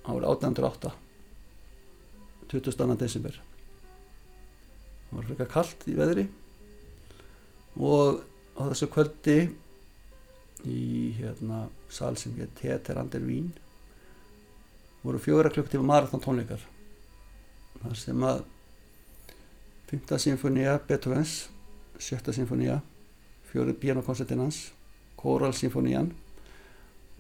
[0.05, 0.95] árið 1808
[2.53, 2.97] 22.
[3.01, 3.37] desember
[5.09, 6.25] það var frekar kallt í veðri
[7.81, 8.23] og
[8.57, 9.39] á þessu kvöldi
[10.65, 13.53] í hérna sal sem hér Teter Ander Vín
[15.05, 16.63] voru fjóra klukktíma marathon tónleikar
[17.83, 18.45] þar sem að
[19.91, 20.19] 5.
[20.19, 21.49] symfónia Beethovens
[21.99, 22.33] 7.
[22.33, 22.81] symfónia
[23.51, 24.73] fjórið pianokoncertinans
[25.21, 26.11] kóralsymfónían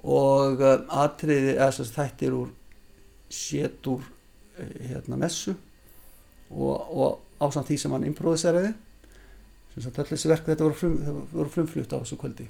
[0.04, 2.50] og uh, atriði þættir úr
[3.32, 4.04] sétur
[4.88, 5.54] hérna messu
[6.50, 8.74] og, og ásamt því sem hann improviseraði
[9.74, 12.46] sem sagt öll þessi verk þetta voru, frum, voru frumflutt á þessu kvöldi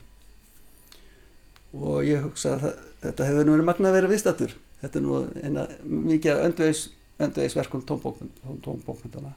[1.75, 2.67] og ég hugsa að
[3.07, 6.45] þetta hefur nú verið magna að vera viðstattur þetta er nú eina mikið
[7.25, 9.33] öndvegisverkum tónbókmyndana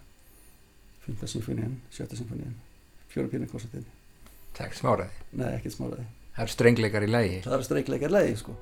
[1.08, 1.28] 5.
[1.34, 2.18] symfónían, 7.
[2.22, 2.56] symfónían
[3.12, 3.86] fjóra pínukorsatin
[4.54, 8.12] Það er ekki smáraði Nei, ekkert smáraði Það er strengleikar í lægi Það er strengleikar
[8.12, 8.58] í lægi, sko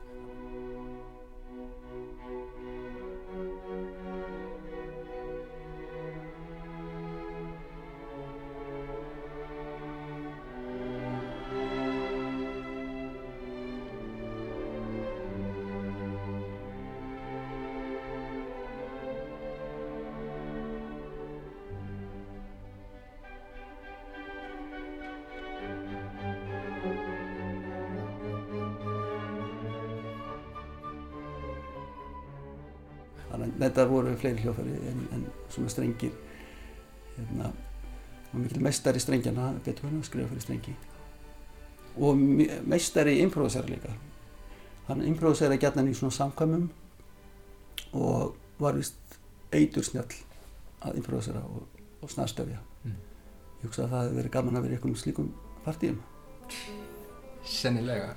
[34.25, 36.17] fleiri hljóðfæri en, en svona strengir.
[37.15, 37.53] Hérna
[38.35, 40.73] og mikil meistari strengjana að skrifa fyrir strengi.
[41.95, 43.93] Og me- meistari improvisera líka.
[44.89, 46.65] Hann improvisera gætnan í svona samkvæmum
[47.93, 49.19] og var vist
[49.53, 50.11] eitur snjall
[50.81, 51.63] að improvisera og,
[52.01, 52.59] og snarstefja.
[52.83, 52.97] Mm.
[53.61, 55.31] ég hugsa að það hefði verið gaman að vera í einhverjum slíkum
[55.65, 56.01] partíum.
[57.45, 58.13] Sennilega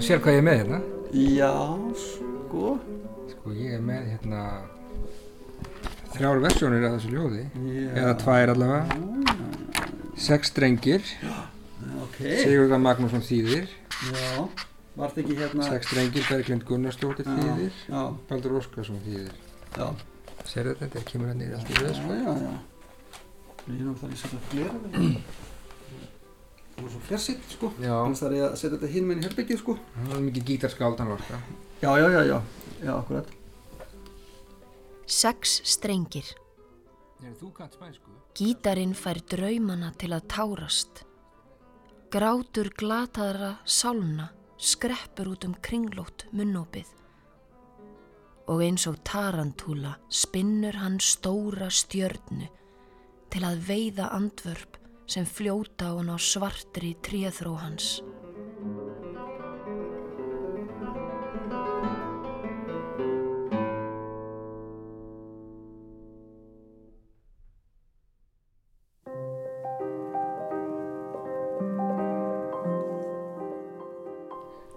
[0.00, 0.76] Þú sér hvað ég er með hérna?
[1.12, 1.48] Já,
[2.00, 2.68] sko.
[3.28, 4.44] Sko ég er með hérna
[6.14, 7.42] þrjár versjónir af þessu ljóði.
[7.66, 7.90] Já.
[8.00, 8.96] eða tvær allavega.
[10.24, 11.04] Sex strengir
[12.06, 12.16] ok.
[12.16, 13.68] Sigurðar Magnússon þýðir.
[14.08, 14.46] Já,
[14.96, 17.78] var þetta ekki hérna sex strengir Berglind Gunnarsdóttir Já, þýðir.
[17.92, 18.00] já,
[18.32, 19.36] Baldur Óskarsson þýðir.
[19.76, 19.86] Já.
[20.48, 22.56] Sér þetta, þetta kemur hann niður allt í veð Já, já, já.
[23.68, 24.96] Ég er þar í setja flera við.
[24.96, 25.59] Það
[26.84, 27.72] var svo fjarsitt, sko.
[27.80, 29.76] Þannig þarf ég að setja þetta hinn með í herbyggið, sko.
[29.96, 31.42] hann var mikið gítarskáld hann orka
[31.80, 32.42] Já, já, já, já.
[32.84, 33.28] Já, akkurat.
[35.06, 36.26] Sex strengir.
[37.20, 37.34] Er?
[38.36, 41.02] Gítarinn fær draumana til að tárast.
[42.12, 46.88] Grátur glataðra sálna skreppur út um kringlótt munnópið.
[48.50, 52.48] Og eins og tarantúla spinnur hann stóra stjörnu
[53.30, 54.79] til að veiða andvörp
[55.10, 57.98] sem fljóta á hann á svartri tréþró hans.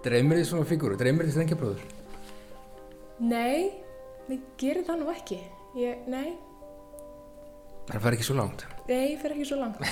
[0.04, 0.98] Dreymir þið svona fígúru?
[1.00, 1.84] Dreymir þið strengjabróður?
[3.24, 3.70] Nei,
[4.26, 5.38] við gerum það nú ekki.
[5.78, 6.34] Ég, nei,
[7.88, 8.64] Það fær ekki svo langt.
[8.88, 9.78] Nei, ég fer ekki svo langt.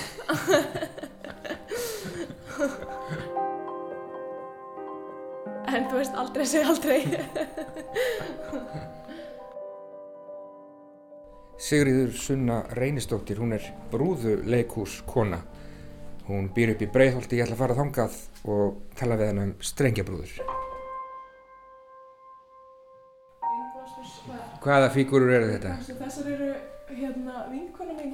[5.72, 7.00] en þú veist aldrei að segja aldrei.
[11.62, 15.40] Sigriður Sunna Reynistóttir, hún er brúðu leikhús kona.
[16.26, 18.12] Hún býr upp í Breiðholti, ég ætla að fara þangað
[18.50, 18.66] og
[18.98, 20.32] tala við hennar um strengjabrúður.
[24.62, 25.72] Hvaða fígúrur eru þetta?
[25.98, 26.50] Þessar eru,
[26.92, 28.12] hérna, vinkona mín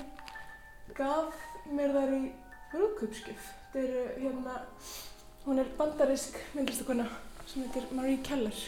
[0.99, 1.39] gaf
[1.71, 2.21] mér þær í
[2.73, 3.49] brúðkaupskjöf.
[3.73, 4.59] Þetta eru, hérna,
[5.47, 7.07] hún er bandarisk myndlistakona
[7.49, 8.59] sem heitir Marie Keller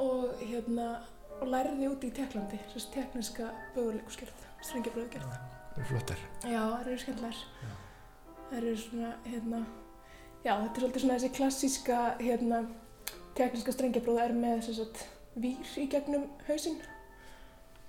[0.00, 0.88] og, hérna,
[1.38, 5.36] og lærði úti í Teklandi, þess tekniska böguleikusgerð, strengjabröðugerð.
[5.70, 6.24] Það eru flottar.
[6.42, 7.42] Já, það eru skemmtilegar.
[8.40, 9.60] Það eru svona, hérna,
[10.44, 12.62] já, þetta er svolítið svona þessi klassíska, hérna,
[13.38, 15.04] tekniska strengjabróða er með þess að
[15.40, 16.80] vír í gegnum hausinn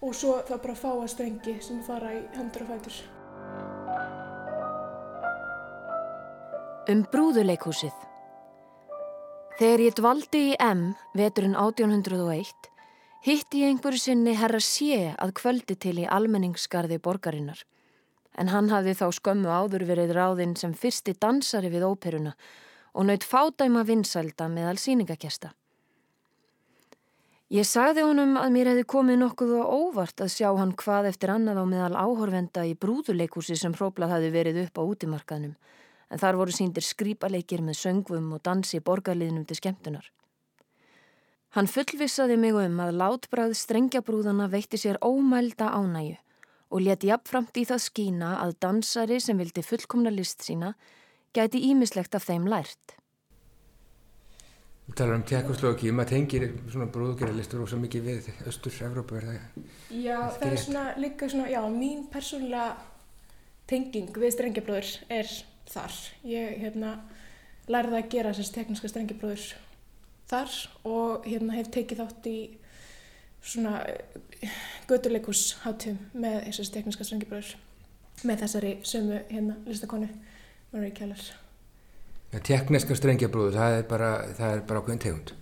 [0.01, 3.01] og svo það bara fáa strengi sem fara í hendur og fætur.
[6.89, 7.93] Um brúðuleikhúsið.
[9.59, 12.69] Þegar ég dvaldi í M veturinn 1801
[13.21, 17.59] hitti ég einhverju sinni herra sé að kvöldi til í almenningsgarði borgarinnar.
[18.33, 22.33] En hann hafði þá skömmu áður verið ráðinn sem fyrsti dansari við óperuna
[22.97, 25.51] og naut fádæma vinsælda meðal síningakesta.
[27.53, 31.35] Ég sagði honum að mér hefði komið nokkuð og óvart að sjá hann hvað eftir
[31.35, 35.53] annað á meðal áhorfenda í brúðuleikhúsi sem hróplað hafi verið upp á útimarkaðnum
[36.11, 40.09] en þar voru síndir skrýpaleikir með söngvum og dansi borgarliðnum til skemmtunar.
[41.55, 46.15] Hann fullvissaði mig um að látbræð strengjabrúðana veitti sér ómælda ánægu
[46.71, 50.73] og leti jafnframt í það skína að dansari sem vildi fullkomna list sína
[51.35, 52.95] gæti ímislegt af þeim lært.
[54.87, 59.67] Þú talar um Tjekkoslovaki, maður tengir svona brúðgerðarlistur ósað mikið við Östur-Európa, er það?
[59.91, 62.65] Já, það er svona líka svona, já, mín persónulega
[63.71, 65.31] tenging við strengjabrúður er
[65.69, 65.99] þar.
[66.27, 66.95] Ég, hérna,
[67.71, 69.45] lærði að gera þessast tekniska strengjabrúður
[70.31, 70.55] þar
[70.87, 72.37] og hérna hef tekið þátt í
[73.41, 73.81] svona
[74.89, 77.55] göduleikusháttum með þessast tekniska strengjabrúður
[78.27, 80.09] með þessari sömu hérna listakonu
[80.71, 81.21] Marie Keller.
[82.31, 85.33] Tekniska strengjabrúður, það er bara, það er bara ákveðin tegund.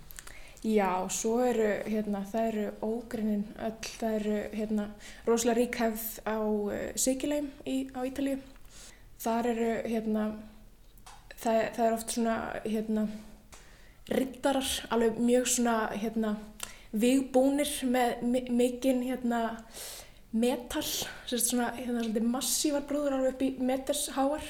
[0.60, 4.88] Já, svo eru, hérna, það eru ógrinnin öll, það eru, hérna,
[5.24, 7.48] rosalega ríkhefð á uh, Sigileim
[7.96, 8.40] á Ítalíu.
[9.20, 10.26] Þar eru, hérna,
[11.36, 13.06] það, það er oft svona, hérna,
[14.10, 16.34] rittarar, alveg mjög svona, hérna,
[16.90, 19.42] vigbúnir með mikinn, hérna,
[20.32, 24.46] metal, sérst svona, hérna, svolítið massívar brúður alveg upp í metersháar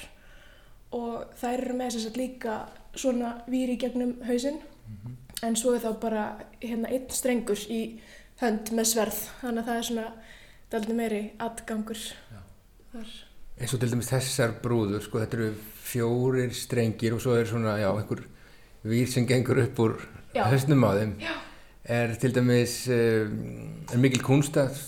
[0.96, 2.56] og þær eru með að líka
[2.98, 5.16] svona víri gegnum hausinn mm -hmm.
[5.46, 6.24] en svo er þá bara
[6.60, 8.00] hérna einn strengur í
[8.40, 10.12] hönd með sverð þannig að það er svona
[10.70, 12.00] daldi meiri atgangur
[12.92, 13.30] þar.
[13.61, 15.50] Eins og til dæmis þessar brúður sko þetta eru
[15.90, 18.24] fjórir strengir og svo er svona já einhver
[18.84, 19.96] vír sem gengur upp úr
[20.34, 21.14] höstnum á þeim.
[21.20, 21.34] Já.
[21.84, 24.78] er til dæmis er mikil kunst að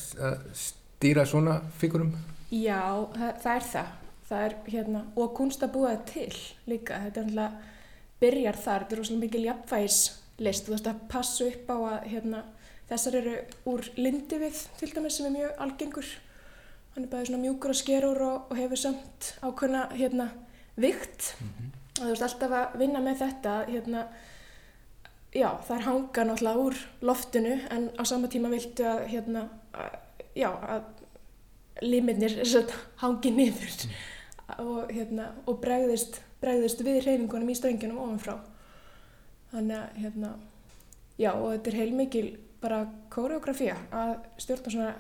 [0.55, 2.15] stýra svona figurum?
[2.53, 3.93] Já, það, það er það.
[4.33, 6.37] Það er hérna, og kunst að búa það til
[6.71, 7.71] líka, þetta er alltaf
[8.23, 12.43] byrjar þar, þetta er rosalega mikil jafnvægislist, þú veist að passa upp á að hérna,
[12.89, 13.35] þessar eru
[13.69, 16.13] úr lindi við til dæmis sem er mjög algengur
[16.95, 20.29] hann er bæðið svona mjúkur og skerur og, og hefur samt ákveðna hérna,
[20.77, 21.69] vikt mm -hmm.
[22.01, 24.07] og þú veist alltaf að vinna með þetta hérna,
[25.35, 29.99] já það er hanga náttúrulega úr loftinu en á sama tíma viltu að hérna, að,
[30.35, 30.83] já að
[31.81, 32.43] limitnir
[32.97, 33.93] hangi niður mm
[34.59, 38.39] og, hérna, og bregðist, bregðist við reyfingunum í strenginum ofanfrá.
[39.53, 40.33] Þannig að, hérna,
[41.21, 42.27] já, og þetta er heilmikil
[42.63, 42.83] bara
[43.13, 44.93] kóreografía að stjórna svona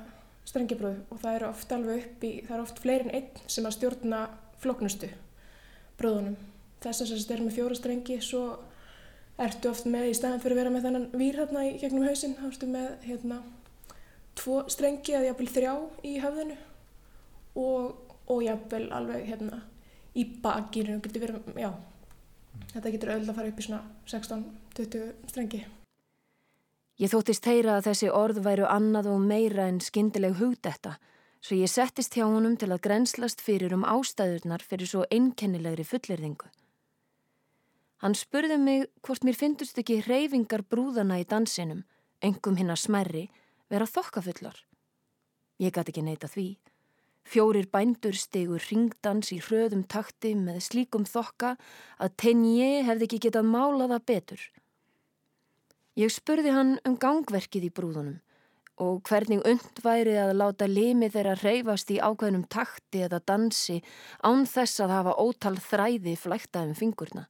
[0.48, 3.76] strengibröðu og það eru oft alveg upp í, það eru oft fleirin einn sem að
[3.78, 4.20] stjórna
[4.62, 5.08] floknustu
[6.00, 6.36] bröðunum.
[6.82, 8.44] Þess að þess er með fjóra strengi, svo
[9.42, 12.34] ertu oft með í staðan fyrir að vera með þennan vír hérna í gegnum hausinn,
[12.38, 13.42] þá ertu með, hérna,
[14.38, 15.74] tvo strengi eða jafnvel þrjá
[16.08, 16.58] í höfðinu
[17.62, 19.62] og og jáfnvel alveg hérna
[20.14, 22.66] í bakinu getur verið, já mm.
[22.74, 25.62] þetta getur öll að fara upp í svona 16-20 strengi
[27.00, 30.98] Ég þóttist heyra að þessi orð væru annað og meira en skindileg hugdetta
[31.42, 36.50] svo ég settist hjá honum til að grenslast fyrir um ástæðurnar fyrir svo einkennilegri fullirðingu.
[38.02, 41.84] Hann spurði mig hvort mér finnst ekki reyfingar brúðana í dansinum,
[42.22, 43.24] engum hinn að smerri,
[43.70, 44.56] vera þokkafullar.
[45.62, 46.48] Ég gæti ekki neyta því.
[47.22, 51.54] Fjórir bændur stegur ringdans í hröðum takti með slíkum þokka
[52.02, 54.42] að Tenje hefði ekki getað málaða betur.
[55.98, 58.20] Ég spurði hann um gangverkið í brúðunum
[58.82, 63.82] og hvernig und væri að láta limi þeirra reyfast í ákveðnum takti eða dansi
[64.24, 67.26] án þess að hafa ótal þræði flækta um fingurna.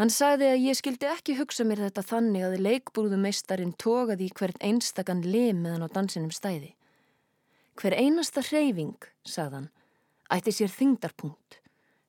[0.00, 4.58] Hann sagði að ég skildi ekki hugsa mér þetta þannig að leikbrúðumeistarin tókaði í hvert
[4.64, 6.72] einstakann lim meðan á dansinum stæði.
[7.76, 9.70] Hver einasta hreyfing, sagðan,
[10.32, 11.60] ætti sér þingdarpunkt.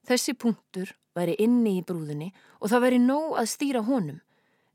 [0.07, 4.21] Þessi punktur væri inni í brúðinni og það væri nóg að stýra honum.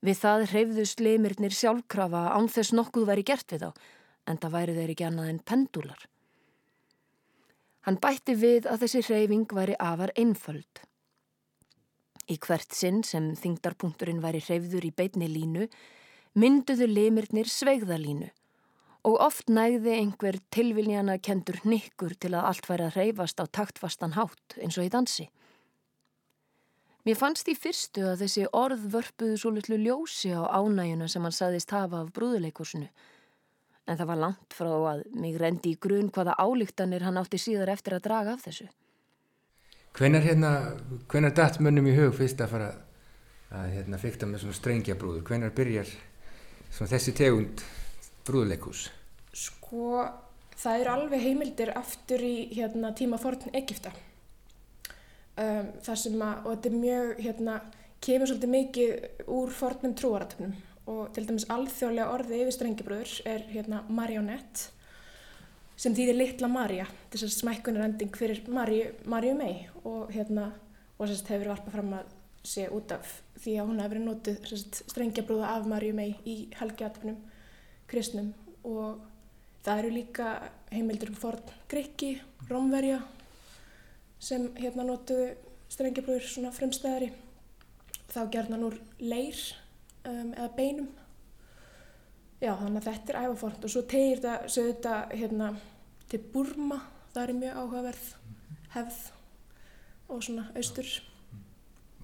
[0.04, 3.70] Við það hreyfðust leimirnir sjálfkrafa án þess nokkuð væri gert við þá,
[4.26, 6.06] en það væri þeir ekki annað en pendúlar.
[7.86, 10.82] Hann bætti við að þessi hreyfing væri afar einföld.
[12.26, 15.68] Í hvert sinn sem þingdarpunkturinn væri hreyfður í beitni línu,
[16.34, 18.32] mynduðu leimirnir sveigðalínu
[19.06, 24.16] og oft nægði einhver tilviljana kendur nikkur til að allt væri að reyfast á taktfastan
[24.16, 25.28] hátt eins og í dansi.
[27.06, 31.34] Mér fannst í fyrstu að þessi orð vörpuðu svo litlu ljósi á ánægjuna sem hann
[31.34, 32.88] saðist hafa af brúðuleikursinu,
[33.86, 37.70] en það var langt frá að mig rendi í grun hvaða álíktanir hann átti síðar
[37.76, 38.66] eftir að draga af þessu.
[39.94, 40.50] Hvenar hérna,
[41.06, 42.72] hvenar datt mönnum í hug fyrst að fara
[43.54, 45.22] að hérna fyrta með svona strengja brúður?
[45.30, 45.94] Hvenar byrjar
[46.72, 47.62] svona þessi tegund
[48.26, 48.88] brúðuleikus?
[49.30, 50.02] Sko,
[50.58, 53.94] það eru alveg heimildir aftur í hérna, tíma forn Egipta.
[55.36, 57.56] Um, það sem að, og þetta er mjög, hérna,
[58.06, 60.54] kemur svolítið mikið úr fornum trúaratöfnum
[60.86, 64.68] og til dæmis alþjóðlega orðið yfir strengibröður er hérna marionett
[65.76, 70.48] sem þýðir litla Marja, þess að smækkunarending fyrir Marju, Marju mei og hérna,
[70.96, 72.14] og sérst hefur varpað fram að
[72.46, 73.10] sé út af
[73.42, 77.18] því að hún hefur verið sérst strengjabrúða af Marju mei í helgiatfnum
[77.90, 78.32] kristnum.
[78.64, 79.02] Og
[79.66, 80.30] það eru líka
[80.72, 82.14] heimildur um forn Greiki,
[82.48, 83.02] Rómverja
[84.18, 85.32] sem hérna notuðu
[85.72, 87.10] strengjabrúður svona fremstæðari
[88.12, 89.40] þá gerðan úr leir
[90.06, 90.88] um, eða beinum
[92.36, 95.46] Já, þannig að þetta er æfafort og svo tegir þetta, þetta hérna
[96.10, 96.76] til Burma,
[97.14, 98.08] það er mjög áhugaverð
[98.74, 98.98] hefð
[100.12, 100.90] og svona austur.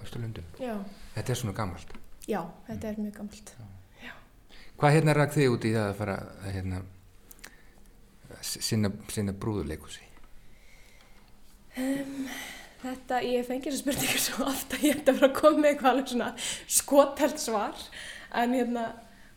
[0.03, 0.47] Östurlundum.
[0.59, 0.73] Já,
[1.15, 1.93] Þetta er svona gammalt.
[2.27, 3.53] já, þetta er mjög gammalt.
[4.81, 6.81] Hvað hérna rak þig út í það að fara að hérna
[8.43, 10.09] sinna, sinna brúðuleikusi?
[11.73, 15.71] Þetta, ég fengi þessa spurningu svo oft að ég ætti að vera að koma með
[15.71, 16.31] eitthvað alveg svona
[16.77, 17.85] skotelt svar
[18.43, 18.87] en hérna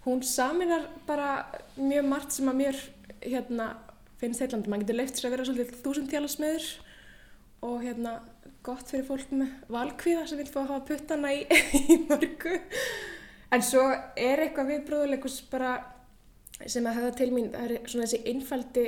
[0.05, 1.29] hún saminar bara
[1.77, 2.81] mjög margt sem að mér
[3.21, 3.69] hérna
[4.19, 4.71] finnst heillandi.
[4.71, 6.67] Man getur leift sér að vera svolítið þúsundtjálasmiður
[7.65, 8.15] og hérna
[8.65, 11.43] gott fyrir fólk með valkvíða sem vil fá að hafa puttana í,
[11.93, 12.59] í mörgu.
[13.53, 13.83] En svo
[14.17, 15.77] er eitthvað við brúðuleikus bara
[16.65, 18.85] sem að höfða til mín, það er svona þessi einfaldi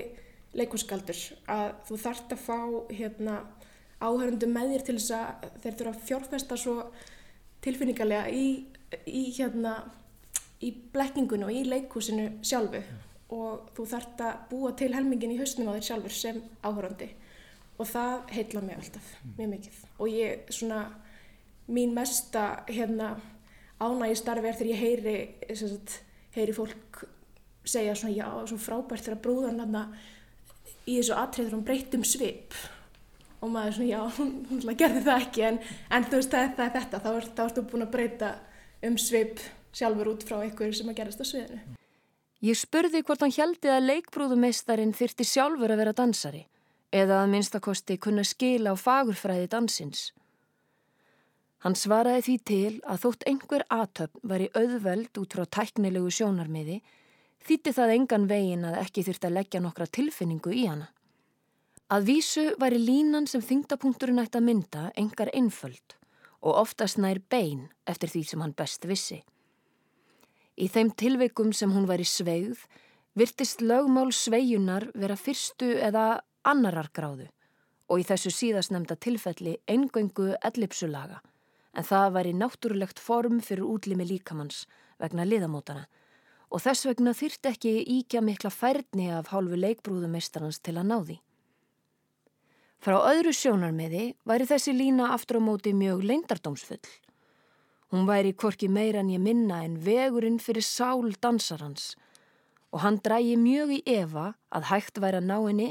[0.57, 1.19] leikuskaldur
[1.53, 2.59] að þú þarft að fá
[2.97, 3.37] hérna
[4.01, 6.75] áhörundum með þér til þess að þeir þurfa að fjárfesta svo
[7.65, 8.47] tilfinningarlega í,
[9.09, 9.77] í hérna
[10.63, 12.81] í blekkingunni og í leikhúsinu sjálfu.
[13.33, 17.09] Og þú þarft að búa til helmingin í hausnum á þér sjálfur sem áhörandi
[17.77, 19.81] og það heitla mig alltaf mjög mikið.
[20.01, 20.85] Og ég svona
[21.67, 23.17] mín mesta hérna
[23.77, 25.99] ánægi starfi er þegar ég heyri sagt,
[26.33, 27.03] heyri fólk
[27.67, 29.83] segja svona já, svo frábært þegar brúðan þarna
[30.87, 32.57] í þessu atriður hún breytt um svip
[33.37, 35.59] og maður svona já, hún, hún gerði það ekki en,
[35.93, 38.35] en þú veist það, það er þetta þá, er, þá ertu búin að breyta
[38.87, 39.41] um svip
[39.77, 41.77] sjálfur út frá einhverju sem að gerast á sviðinu
[42.45, 46.43] Ég spurði hvort hann heldi að leikbrúðumeistarinn þyrti sjálfur að vera dansari
[46.93, 50.11] eða að minnstakosti kunna skila á fagurfræði dansins.
[51.65, 56.77] Hann svaraði því til að þótt einhver aðtöfn var í auðveld út frá tæknilegu sjónarmiði
[57.45, 60.89] þýtti það engan vegin að ekki þyrta að leggja nokkra tilfinningu í hana.
[61.87, 65.95] Að vísu væri línan sem þingdapunkturinn ætti að mynda engar einföld
[66.41, 69.21] og oftast nær bein eftir því sem hann best vissi.
[70.57, 72.65] Í þeim tilveikum sem hún væri sveigð
[73.17, 77.29] virtist lögmál sveijunar vera fyrstu eða annarar gráðu
[77.87, 81.21] og í þessu síðastnemda tilfelli eingöngu ellipsulaga
[81.77, 84.65] en það væri náttúrulegt form fyrir útlimi líkamanns
[85.01, 85.85] vegna liðamótana
[86.47, 91.17] og þess vegna þyrti ekki íkja mikla færni af hálfu leikbrúðumeistarans til að ná því.
[92.77, 96.83] Frá öðru sjónarmiði væri þessi lína aftur á móti mjög leindardómsfull.
[97.91, 101.95] Hún væri hvorki meira en ég minna en vegurinn fyrir sál dansarans
[102.71, 105.69] og hann drægi mjög í efa að hægt væri að ná henni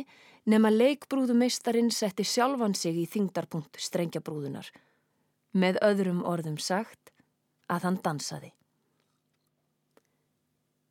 [0.49, 4.69] nema leikbrúðumeistarinn setti sjálfan sig í þingdarpunkt strengjabrúðunar.
[5.53, 7.13] Með öðrum orðum sagt
[7.69, 8.56] að hann dansaði.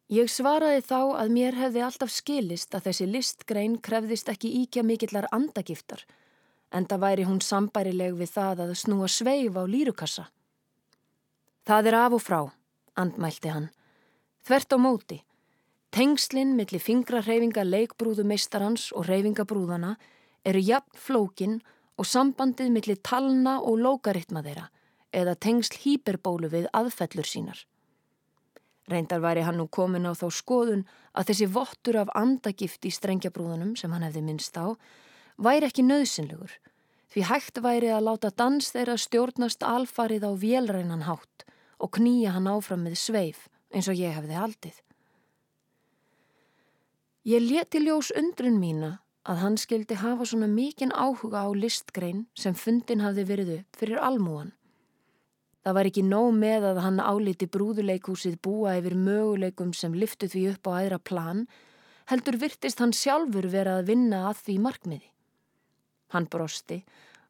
[0.05, 5.25] Ég svaraði þá að mér hefði alltaf skilist að þessi listgrein krefðist ekki íkja mikillar
[5.33, 6.03] andagiftar
[6.69, 10.27] en það væri hún sambærileg við það að snúa sveif á lírukassa.
[11.65, 12.39] Það er af og frá,
[12.93, 13.69] andmælti hann.
[14.45, 15.17] Þvert á móti.
[15.89, 19.95] Tengslinn millir fingrarreyfinga leikbrúðu meistarans og reyfingabrúðana
[20.45, 21.61] eru jafn flókin
[21.97, 24.69] og sambandið millir talna og lókaritma þeirra
[25.15, 27.57] eða tengsl hýperbólu við aðfellur sínar.
[28.91, 30.85] Reyndar væri hann nú komin á þá skoðun
[31.17, 34.77] að þessi vottur af andagift í strengjabrúðunum sem hann hefði minnst á
[35.41, 36.53] væri ekki nöðsynlegur
[37.13, 41.45] því hægt væri að láta dans þeirra stjórnast alfarið á vélrænan hátt
[41.79, 44.77] og knýja hann áfram með sveif eins og ég hefði haldið.
[47.25, 48.91] Ég leti ljós undrun mína
[49.25, 54.01] að hann skildi hafa svona mikinn áhuga á listgrein sem fundin hafði verið upp fyrir
[54.03, 54.53] almúan.
[55.65, 60.43] Það var ekki nóg með að hann áliti brúðuleikúsið búa yfir möguleikum sem lyftu því
[60.51, 61.39] upp á aðra plan,
[62.05, 65.07] heldur virtist hann sjálfur vera að vinna að því markmiði.
[66.13, 66.83] Hann brosti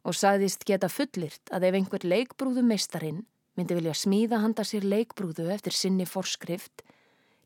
[0.04, 3.24] og sagðist geta fullirt að ef einhver leikbrúðu meistarinn
[3.56, 6.84] myndi vilja smíða handa sér leikbrúðu eftir sinni forskrift,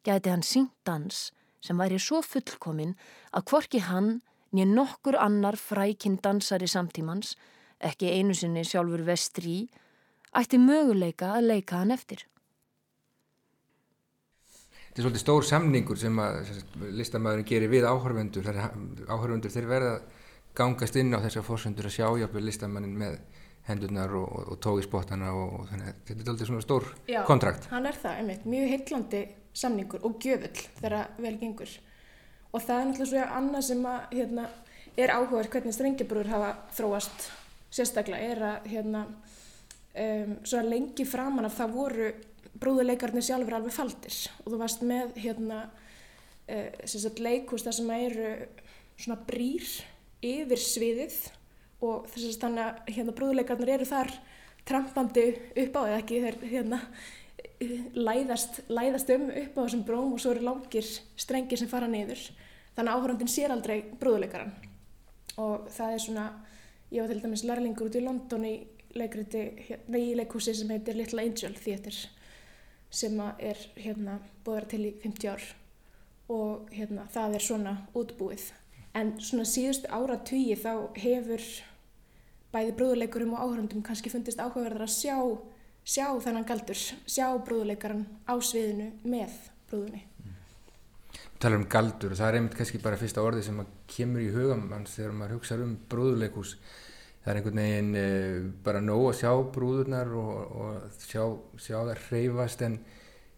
[0.02, 1.30] gæti hann sínt dans
[1.62, 2.96] sem væri svo fullkomin
[3.36, 7.36] að hvorki hann nýja nokkur annar frækinn dansari samtímans,
[7.78, 9.68] ekki einu sinni sjálfur vestri,
[10.36, 12.26] ætti möguleika að leika hann eftir.
[14.90, 16.40] Þetta er svolítið stór samningur sem að
[16.98, 18.48] listamæðurinn gerir við áhörvendur.
[19.08, 19.94] Áhörvendur þeir verða
[20.58, 23.20] gangast inn á þessar fórsöndur að sjá jáfnveg listamannin með
[23.70, 27.20] hendurnar og, og, og tógisbótana og, og þannig að þetta er svolítið svona stór Já,
[27.28, 27.68] kontrakt.
[27.74, 29.22] hann er það, einmitt, mjög heillandi
[29.60, 31.76] samningur og gjöfull þegar vel gengur
[32.50, 34.48] og það er náttúrulega svo annað sem að, hérna,
[34.98, 37.28] er áhugaður hvernig strengjabrúður hafa þróast
[37.70, 39.04] sérstaklega er að hérna,
[39.96, 42.10] um, svo lengi framan af það voru
[42.60, 44.18] brúðuleikarnir sjálfur alveg faldir.
[44.44, 45.60] Og þú varst með hérna,
[46.50, 48.34] uh, leikús þar sem eru
[49.00, 49.70] svona brýr
[50.26, 51.20] yfir sviðið.
[51.80, 54.14] Og þess að þannig að hérna, brúðuleikarnir eru þar
[54.68, 55.26] trampandi
[55.64, 56.82] upp á eða ekki þeir hérna,
[57.96, 60.88] læðast, læðast um upp á þessum bróm og svo eru langir
[61.20, 62.22] strengir sem fara niður.
[62.76, 64.52] Þannig að áhörandin sér aldrei brúðuleikaran
[65.40, 66.26] og það er svona
[66.92, 68.54] ég var til dæmis lærlingur út í London í
[68.98, 69.44] leikriti,
[69.88, 72.10] nei í leikhúsi sem heitir Little Angel Theatre
[72.90, 75.50] sem er hérna búið til í 50 ár
[76.34, 78.50] og hérna það er svona útbúið
[78.98, 81.46] en svona síðustu ára tugi þá hefur
[82.54, 85.18] bæði brúðuleikurum og áhörundum kannski fundist áhugaverðar að sjá,
[85.86, 89.36] sjá þennan galdur, sjá brúðuleikaran á sviðinu með
[89.70, 90.06] brúðunni.
[91.40, 94.66] Talar um galdur og það er einmitt kannski bara fyrsta orði sem kemur í hugam
[94.74, 96.56] hans þegar maður hugsa um brúðuleikus.
[97.20, 101.24] Það er einhvern veginn uh, bara nóg að sjá brúðurnar og, og sjá,
[101.60, 102.78] sjá það hreyfast en,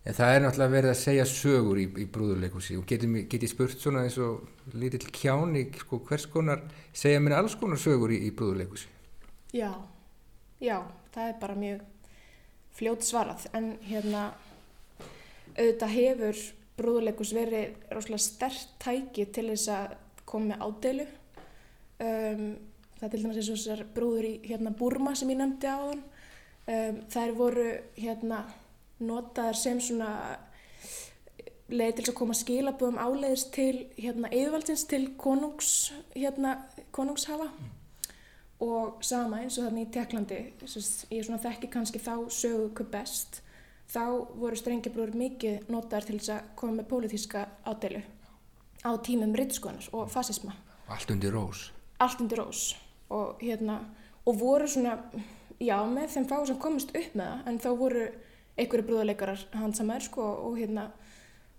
[0.06, 3.82] en það er náttúrulega verið að segja sögur í, í brúðuleikusi og get ég spurt
[3.82, 6.64] svona eins og lítill kjáni sko, hvers konar
[6.94, 8.90] segja mér alls konar sögur í, í brúðuleikusi.
[9.58, 9.74] Já,
[10.64, 10.78] já,
[11.12, 11.84] það er bara mjög
[12.78, 14.30] fljótt svarað en hérna
[15.58, 16.42] auðvitað hefur
[16.80, 19.96] brúðuleikus verið rosalega stert tæki til þess að
[20.30, 21.08] koma með ádeilu.
[22.02, 22.46] Um,
[23.02, 25.82] það er til dæmis eins og þessar brúður í hérna Burma sem ég nefndi á
[25.82, 26.06] þann.
[26.72, 28.46] Um, þær voru hérna
[29.02, 30.14] notaðar sem svona
[31.72, 36.60] leið til að koma skilaböðum áleiðist til hérna eðvaldsins til konungs, hérna,
[36.94, 37.50] konungshafa.
[37.50, 37.78] Mm
[38.62, 43.42] og sama eins og þannig í Teklandi, ég þekki kannski þá sögu hvað best,
[43.90, 44.04] þá
[44.38, 48.04] voru strengjabrúður mikið notaðar til þess að koma með pólitíska ádelu
[48.86, 50.56] á tímum rittskoðanar og fasisma.
[50.88, 51.72] Allt undir rós.
[52.02, 52.72] Allt undir rós
[53.12, 53.80] og hérna,
[54.26, 54.98] og voru svona,
[55.62, 58.08] já með þeim fá sem komist upp með það, en þá voru
[58.60, 60.90] einhverju brúðuleikarar hansamæður sko og hérna,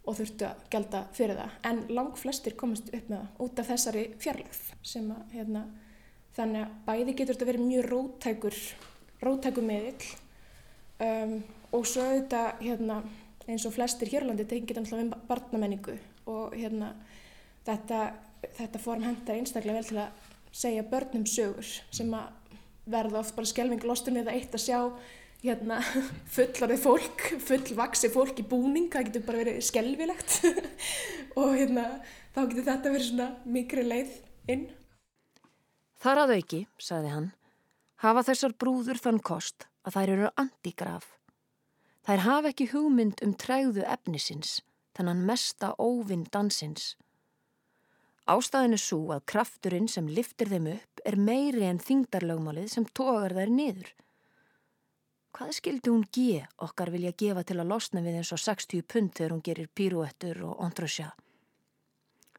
[0.03, 3.70] og þurftu að gelda fyrir það, en lang flestir komist upp með það út af
[3.70, 5.66] þessari fjarlagð sem að hérna
[6.36, 8.59] þannig að bæði getur þetta verið mjög rótækur
[9.22, 10.09] rótækur meðill
[11.05, 11.36] um,
[11.72, 12.98] og svo auðvitað hérna,
[13.46, 15.96] eins og flestir hérlandi tengir alltaf um barnamenningu
[16.30, 16.92] og hérna,
[17.66, 18.03] þetta,
[18.59, 22.59] þetta form hendar einstaklega vel til að segja börnum sögur sem að
[22.92, 24.78] verða oft bara skelvinglostum eða eitt að sjá
[25.42, 25.80] hérna,
[26.34, 30.38] fullarið fólk, fullvaksi fólk í búning, það getur bara verið skelvilegt
[31.40, 31.88] og hérna,
[32.34, 33.28] þá getur þetta verið svona
[33.59, 34.14] mikri leið
[34.53, 34.70] inn
[36.03, 37.26] Þar að auki, sagði hann,
[38.03, 41.05] hafa þessar brúður þann kost að þær eru antigraf.
[42.03, 44.57] Þær hafa ekki hugmynd um træðu efnisins,
[44.98, 46.96] þannan mesta óvinn dansins.
[48.30, 53.34] Ástæðin er svo að krafturinn sem liftir þeim upp er meiri en þingdarlögmálið sem tógar
[53.34, 53.88] þær niður.
[55.32, 59.14] Hvað skildi hún ge okkar vilja gefa til að losna við eins og 60 pund
[59.16, 61.08] þegar hún gerir píruettur og ondrösja?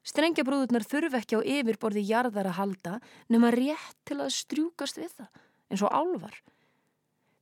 [0.07, 2.95] Strengjabrúðurnar þurfi ekki á yfirborði jarðar að halda
[3.33, 5.29] nema rétt til að strjúkast við það,
[5.71, 6.35] eins og álvar.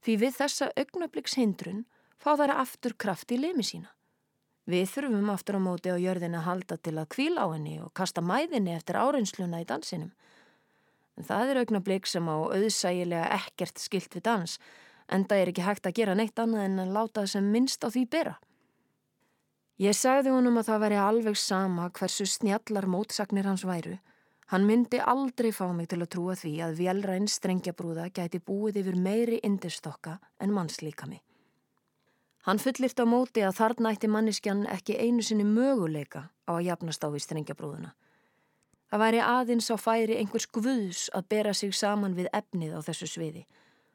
[0.01, 1.85] Því við þessa augnabliks hindrun
[2.17, 3.91] fá þær aftur kraft í lemi sína.
[4.72, 7.91] Við þurfum aftur á móti á jörðin að halda til að kvíla á henni og
[7.97, 10.11] kasta mæðinni eftir áreynsluna í dansinum.
[11.19, 14.53] En það er augnablik sem á auðsægilega ekkert skilt við dans,
[15.11, 17.91] en það er ekki hægt að gera neitt annað en að láta sem minnst á
[17.91, 18.38] því bera.
[19.82, 23.97] Ég sagði honum að það væri alveg sama hversu snjallar mótsagnir hans væru.
[24.53, 28.99] Hann myndi aldrei fá mig til að trúa því að velræn strengjabrúða gæti búið yfir
[28.99, 31.19] meiri indistokka en mannslíkami.
[32.41, 37.03] Hann fullirt á móti að þarna ætti manniskjan ekki einu sinni möguleika á að jafnast
[37.05, 37.91] á við strengjabrúðuna.
[38.89, 43.07] Það væri aðeins á færi einhvers guðs að bera sig saman við efnið á þessu
[43.07, 43.45] sviði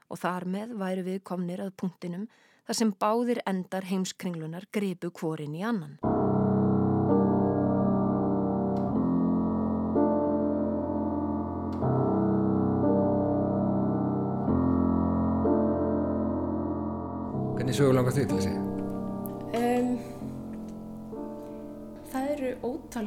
[0.09, 2.29] og þar með væri við komnir að punktinum
[2.67, 5.99] þar sem báðir endar heimskringlunar gripu kvorin í annan.
[17.67, 18.61] Hvernig sögur langar þig til segja?
[19.59, 19.87] Um,
[22.13, 23.07] það eru ótal,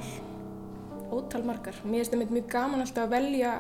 [1.15, 1.77] ótal margar.
[1.85, 3.53] Mér finnst það mjög gaman alltaf að velja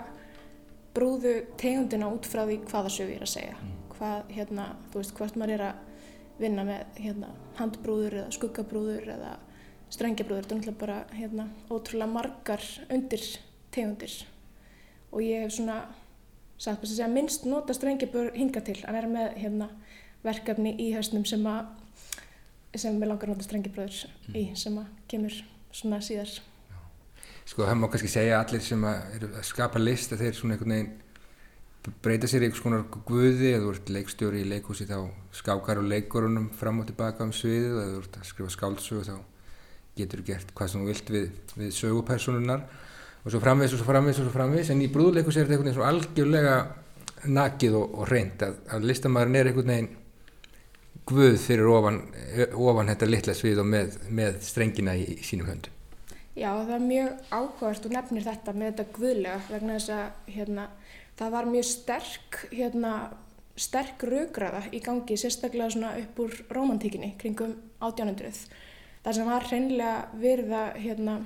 [0.97, 1.31] brúðu
[1.61, 3.55] tegundina út frá því hvaða sögur ég er að segja.
[3.61, 3.77] Mm.
[3.93, 6.03] Hvað, hérna, þú veist, hvort maður er að
[6.43, 7.31] vinna með hérna,
[7.61, 9.31] handbrúður eða skuggabrúður eða
[9.95, 10.49] strengjabrúður.
[10.49, 13.23] Þetta er náttúrulega bara hérna, ótrúlega margar undir
[13.71, 14.19] tegundir
[15.13, 15.79] og ég hef svona
[16.59, 19.71] sagt að segja, minnst nota strengjabrúður hinga til að vera með hérna,
[20.23, 21.67] verkefni í höstnum sem að
[22.77, 24.37] sem við langar nota strengjabrúður mm.
[24.37, 25.35] í sem að kemur
[25.73, 26.31] svona síðar.
[27.49, 30.57] sko það má kannski segja allir sem að, eru að skapa list að þeir svona
[30.57, 30.97] einhvern veginn
[32.03, 34.99] breyta sér í einhvers konar guði eða þú ert leikstjóri í leikhúsi þá
[35.33, 39.15] skákar og leikurunum fram og tilbaka um sviðið eða þú ert að skrifa skáldsögu þá
[39.97, 42.67] getur gert hvað sem þú vilt við, við sögupersonunar
[43.23, 45.71] og svo framvis og svo framvis og svo framvis en í brúðleikus er þetta einhvern
[45.71, 46.59] veginn svo algjörlega
[47.39, 49.89] nakið og, og reynd að, að listamæðurinn er einhvern veginn
[51.09, 51.99] guð fyrir ofan,
[52.53, 55.75] ofan þetta litla svið og með, með strengina í, í sínum höndum
[56.39, 60.67] Já, það er mjög áhugavert og nefnir þetta með þetta guðlega vegna þess að hérna,
[61.19, 62.91] það var mjög sterk, hérna,
[63.59, 68.45] sterk raugraða í gangi, sérstaklega svona upp úr romantíkinni kringum 1800.
[69.03, 71.17] Það sem var hreinlega verið að, hérna,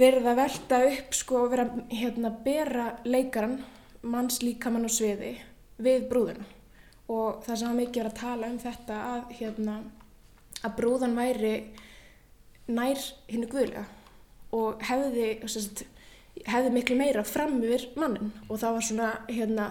[0.00, 3.58] verið að velta upp sko og verið að hérna, bera leikaran,
[4.00, 5.34] manns líkamann og sviði
[5.76, 6.48] við brúðuna.
[7.08, 9.76] Og það sem var mikið verið að tala um þetta að, hérna,
[10.60, 11.54] að brúðan væri
[12.68, 13.00] nær
[13.30, 13.86] hinnu guðlega
[14.56, 15.84] og hefði, sagt,
[16.48, 19.66] hefði miklu meira fram yfir mannin og það var svona, hérna,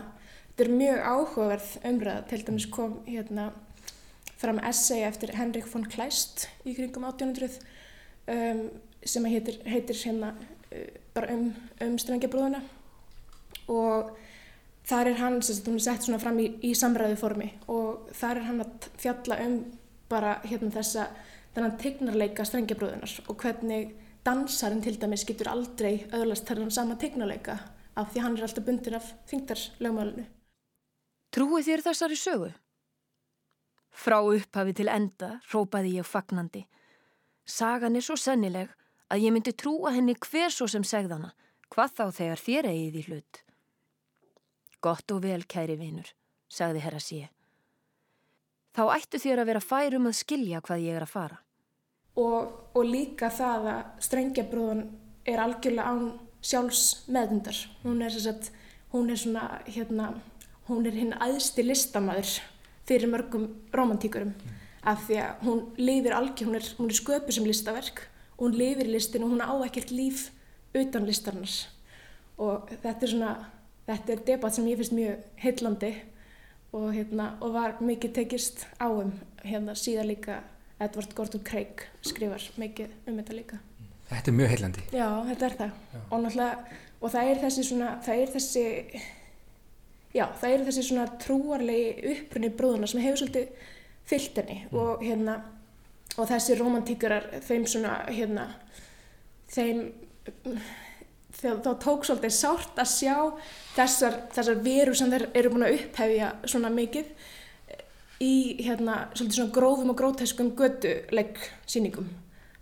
[0.49, 3.51] þetta er mjög áhugaverð umræða, til dæmis kom hérna
[4.38, 7.57] fram essay eftir Henrik von Kleist í kringum 1800
[8.33, 8.63] um,
[9.05, 11.49] sem heitir, heitir hérna uh, bara um,
[11.81, 12.61] um strengjabrúðuna.
[13.73, 14.13] Og
[14.88, 18.11] þar er hann, þess að hún er sett svona fram í, í samræðu formi og
[18.15, 19.57] þar er hann að fjalla um
[20.07, 21.07] bara hérna þessa
[21.55, 23.95] þennan tegnarleika strengjabröðunar og hvernig
[24.27, 27.57] dansarinn til dæmis getur aldrei öðlast þennan sama tegnarleika
[27.97, 30.25] af því hann er alltaf bundir af þingdarlögmálinu.
[31.33, 32.51] Trúi þér þessari sögu?
[33.97, 36.67] Frá upphafi til enda rópaði ég fagnandi.
[37.47, 38.69] Sagan er svo sennileg
[39.09, 41.33] að ég myndi trúa henni hver svo sem segðana,
[41.73, 43.41] hvað þá þegar þér eigið í hlut.
[44.88, 46.07] Gott og vel, kæri vinur,
[46.47, 47.27] sagði herra síð.
[48.77, 51.41] Þá ættu þér að vera færum að skilja hvað ég er að fara
[52.17, 54.83] og, og líka það að strengjabrúðun
[55.27, 56.07] er algjörlega án
[56.41, 56.83] sjálfs
[57.13, 57.57] meðundar.
[57.83, 58.51] Hún er, sagt,
[58.93, 60.11] hún er svona, hérna,
[60.69, 62.38] hún er hinn aðsti listamæður
[62.88, 64.59] fyrir mörgum romantíkurum mm.
[64.89, 68.07] af því að hún lifir algjör, hún er, hún er sköpu sem listaverk
[68.38, 70.29] hún lifir í listinu og hún á ekkert líf
[70.77, 71.67] utan listarnas
[72.38, 73.31] og þetta er svona,
[73.88, 75.93] þetta er debatt sem ég finnst mjög heillandi
[76.75, 79.13] og, hérna, og var mikið tekist áum
[79.45, 80.41] hérna síðan líka
[80.83, 83.59] Edward Gordon Craig skrifar mikið um þetta líka.
[84.07, 84.83] Þetta er mjög heilandi.
[84.93, 85.71] Já, þetta er það.
[86.05, 88.65] Og náttúrulega, og það er þessi svona, það er þessi,
[90.15, 93.65] já, það er þessi svona trúarlegi upprunni brúðuna sem hefur svolítið
[94.07, 94.77] fyllt henni mm.
[94.79, 95.38] og hérna,
[96.15, 98.47] og þessi romantíkurar, þeim svona, hérna,
[99.51, 99.83] þeim,
[101.38, 103.15] þá tók svolítið sárt að sjá
[103.75, 107.11] þessar, þessar veru sem þeir eru búin að upphefja svona mikið
[108.23, 108.33] í
[108.65, 111.38] hérna svolítið svona grófum og gróteskum gödulegg
[111.69, 112.09] síningum.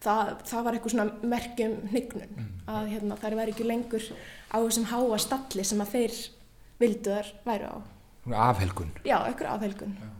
[0.03, 2.49] Það, það var eitthvað svona merkjum hnygnun mm.
[2.69, 4.09] að hérna þær væri ekki lengur
[4.51, 6.19] á þessum háa stalli sem að þeir
[6.83, 7.77] vildu þar væru á.
[8.49, 8.91] Afhelgun.
[9.05, 9.95] Já, eitthvað afhelgun.
[10.01, 10.11] Já.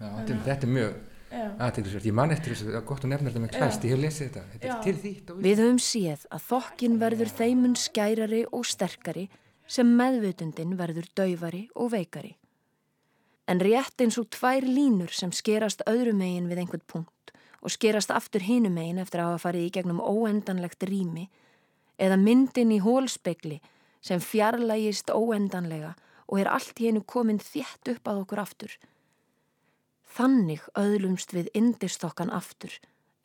[0.00, 0.92] Já, þetta, þetta er mjög
[1.30, 2.08] aðteglisvert.
[2.10, 4.02] Ég man eftir þess að það er gott að nefna þetta með klæst, ég hef
[4.04, 4.44] lesið þetta.
[4.54, 4.74] Þetta Já.
[4.74, 5.32] er til þýtt.
[5.46, 9.26] Við höfum séð að þokkin verður þeimun skærari og sterkari
[9.70, 12.34] sem meðvutundin verður dauvari og veikari
[13.50, 18.12] en rétt eins og tvær línur sem skerast öðru megin við einhvern punkt og skerast
[18.14, 21.26] aftur hinu megin eftir að hafa farið í gegnum óendanlegt rými
[22.00, 23.58] eða myndin í hólspekli
[24.06, 25.96] sem fjarlægist óendanlega
[26.30, 28.76] og er allt í einu komin þétt upp að okkur aftur.
[30.10, 32.74] Þannig öðlumst við indistokkan aftur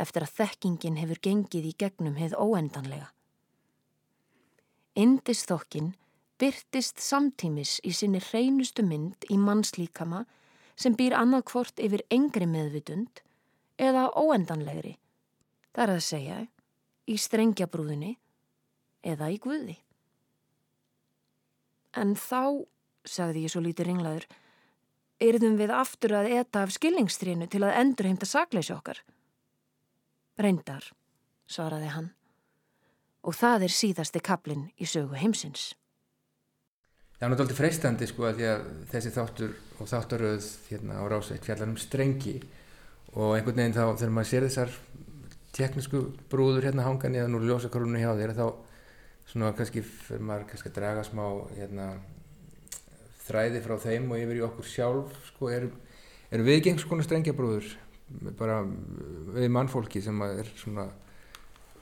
[0.02, 3.10] eftir að þekkingin hefur gengið í gegnum heið óendanlega.
[4.96, 5.94] Indistokkin
[6.40, 10.26] byrtist samtímis í sinni hreinustu mynd í mannslíkama
[10.76, 13.24] sem býr annað hvort yfir engri meðvitund
[13.80, 14.98] eða óendanlegri.
[15.76, 16.38] Það er að segja
[17.08, 18.16] í strengjabrúðinni
[19.06, 19.78] eða í guði.
[21.96, 22.66] En þá,
[23.08, 24.26] sagði ég svo lítið ringlaður,
[25.24, 29.00] yrðum við aftur að eta af skillingstrínu til að endur heimta sakleysi okkar.
[30.42, 30.90] Reyndar,
[31.48, 32.12] svaraði hann,
[33.24, 35.74] og það er síðasti kaplinn í sögu heimsins.
[37.16, 41.46] Það er náttúrulega freistandi sko að því að þessi þáttur og þáttaröð hérna á rásveit
[41.48, 42.36] fjallar um strengi
[43.16, 44.74] og einhvern veginn þá þegar maður sér þessar
[45.56, 46.02] teknísku
[46.32, 48.48] brúður hérna hangan eða nú ljósakorunni hjá þeirra þá
[49.32, 51.24] svona kannski fyrir maður kannski að draga smá
[51.56, 51.88] hérna
[53.26, 55.70] þræði frá þeim og yfir í okkur sjálf sko er
[56.46, 57.72] við gengs konar strengjabrúður
[58.38, 58.62] bara
[59.36, 60.88] við mannfólki sem er svona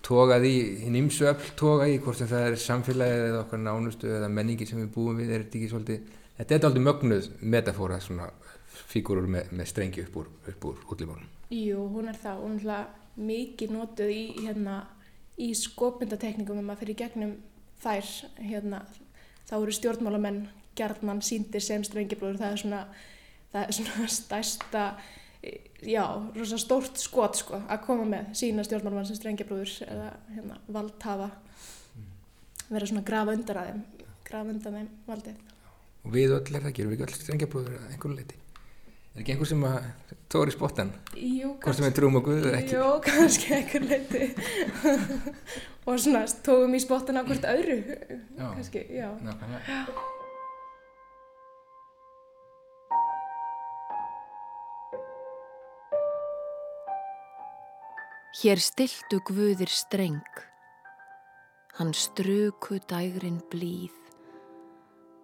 [0.03, 4.11] tókað í, hinn ymsu öll tóka í hvort sem það er samfélagið eða okkar nánustu
[4.11, 7.99] eða menningi sem við búum við er þetta ekki svolítið, þetta er aldrei mögnuð metafóra
[8.03, 8.27] svona
[8.91, 13.23] fígurur með, með strengi upp úr, úr útlýmónum Jú, hún er það, hún er það
[13.29, 14.79] mikið notuð í hérna
[15.37, 17.37] í skopmyndatekningum um að fyrir gegnum
[17.83, 18.83] þær hérna,
[19.47, 20.43] þá eru stjórnmálamenn
[20.77, 22.81] gerðnan síndir sem strengibrúður það er svona,
[23.53, 24.85] það er svona stærsta
[25.83, 26.03] já,
[26.35, 31.31] rosa stórt skot sko, að koma með sína stjórnmálumann sem strengibrúður eða hérna, valdhafa.
[32.69, 33.83] Vera svona grafa undan að þeim
[34.29, 35.41] grafa undan þeim valdið.
[36.03, 38.39] Og við öll er það, gerum við ekki öll strengibrúður að einhverju leiti
[39.13, 42.79] er ekki einhver sem að tóri spottan hvort sem við trúum og guður ekki.
[42.79, 44.29] Jú, kannski einhver leiti
[45.85, 47.77] og svona tókum í spottan á hvort öðru.
[47.83, 48.47] Já.
[48.47, 49.11] kannski, já.
[49.21, 50.09] Nákvæmlega.
[58.33, 60.39] Hér stiltu guðir streng,
[61.77, 63.93] hann struku dægrin blíð,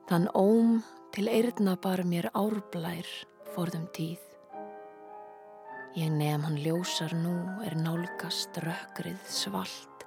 [0.06, 0.76] þann óm
[1.16, 3.10] til eirna bar mér árblær
[3.56, 4.22] forðum tíð.
[5.98, 7.34] Ég nefn hann ljósar nú
[7.66, 10.06] er nálgast rökkrið svalt.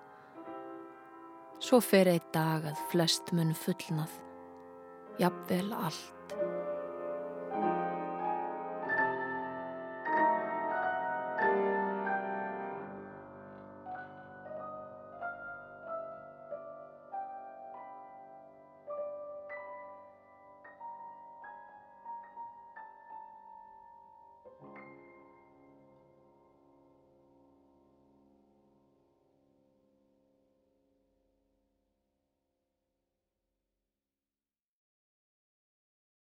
[1.59, 4.15] Svo fer eitt dag að flest mun fullnað,
[5.19, 6.22] jafnvel allt.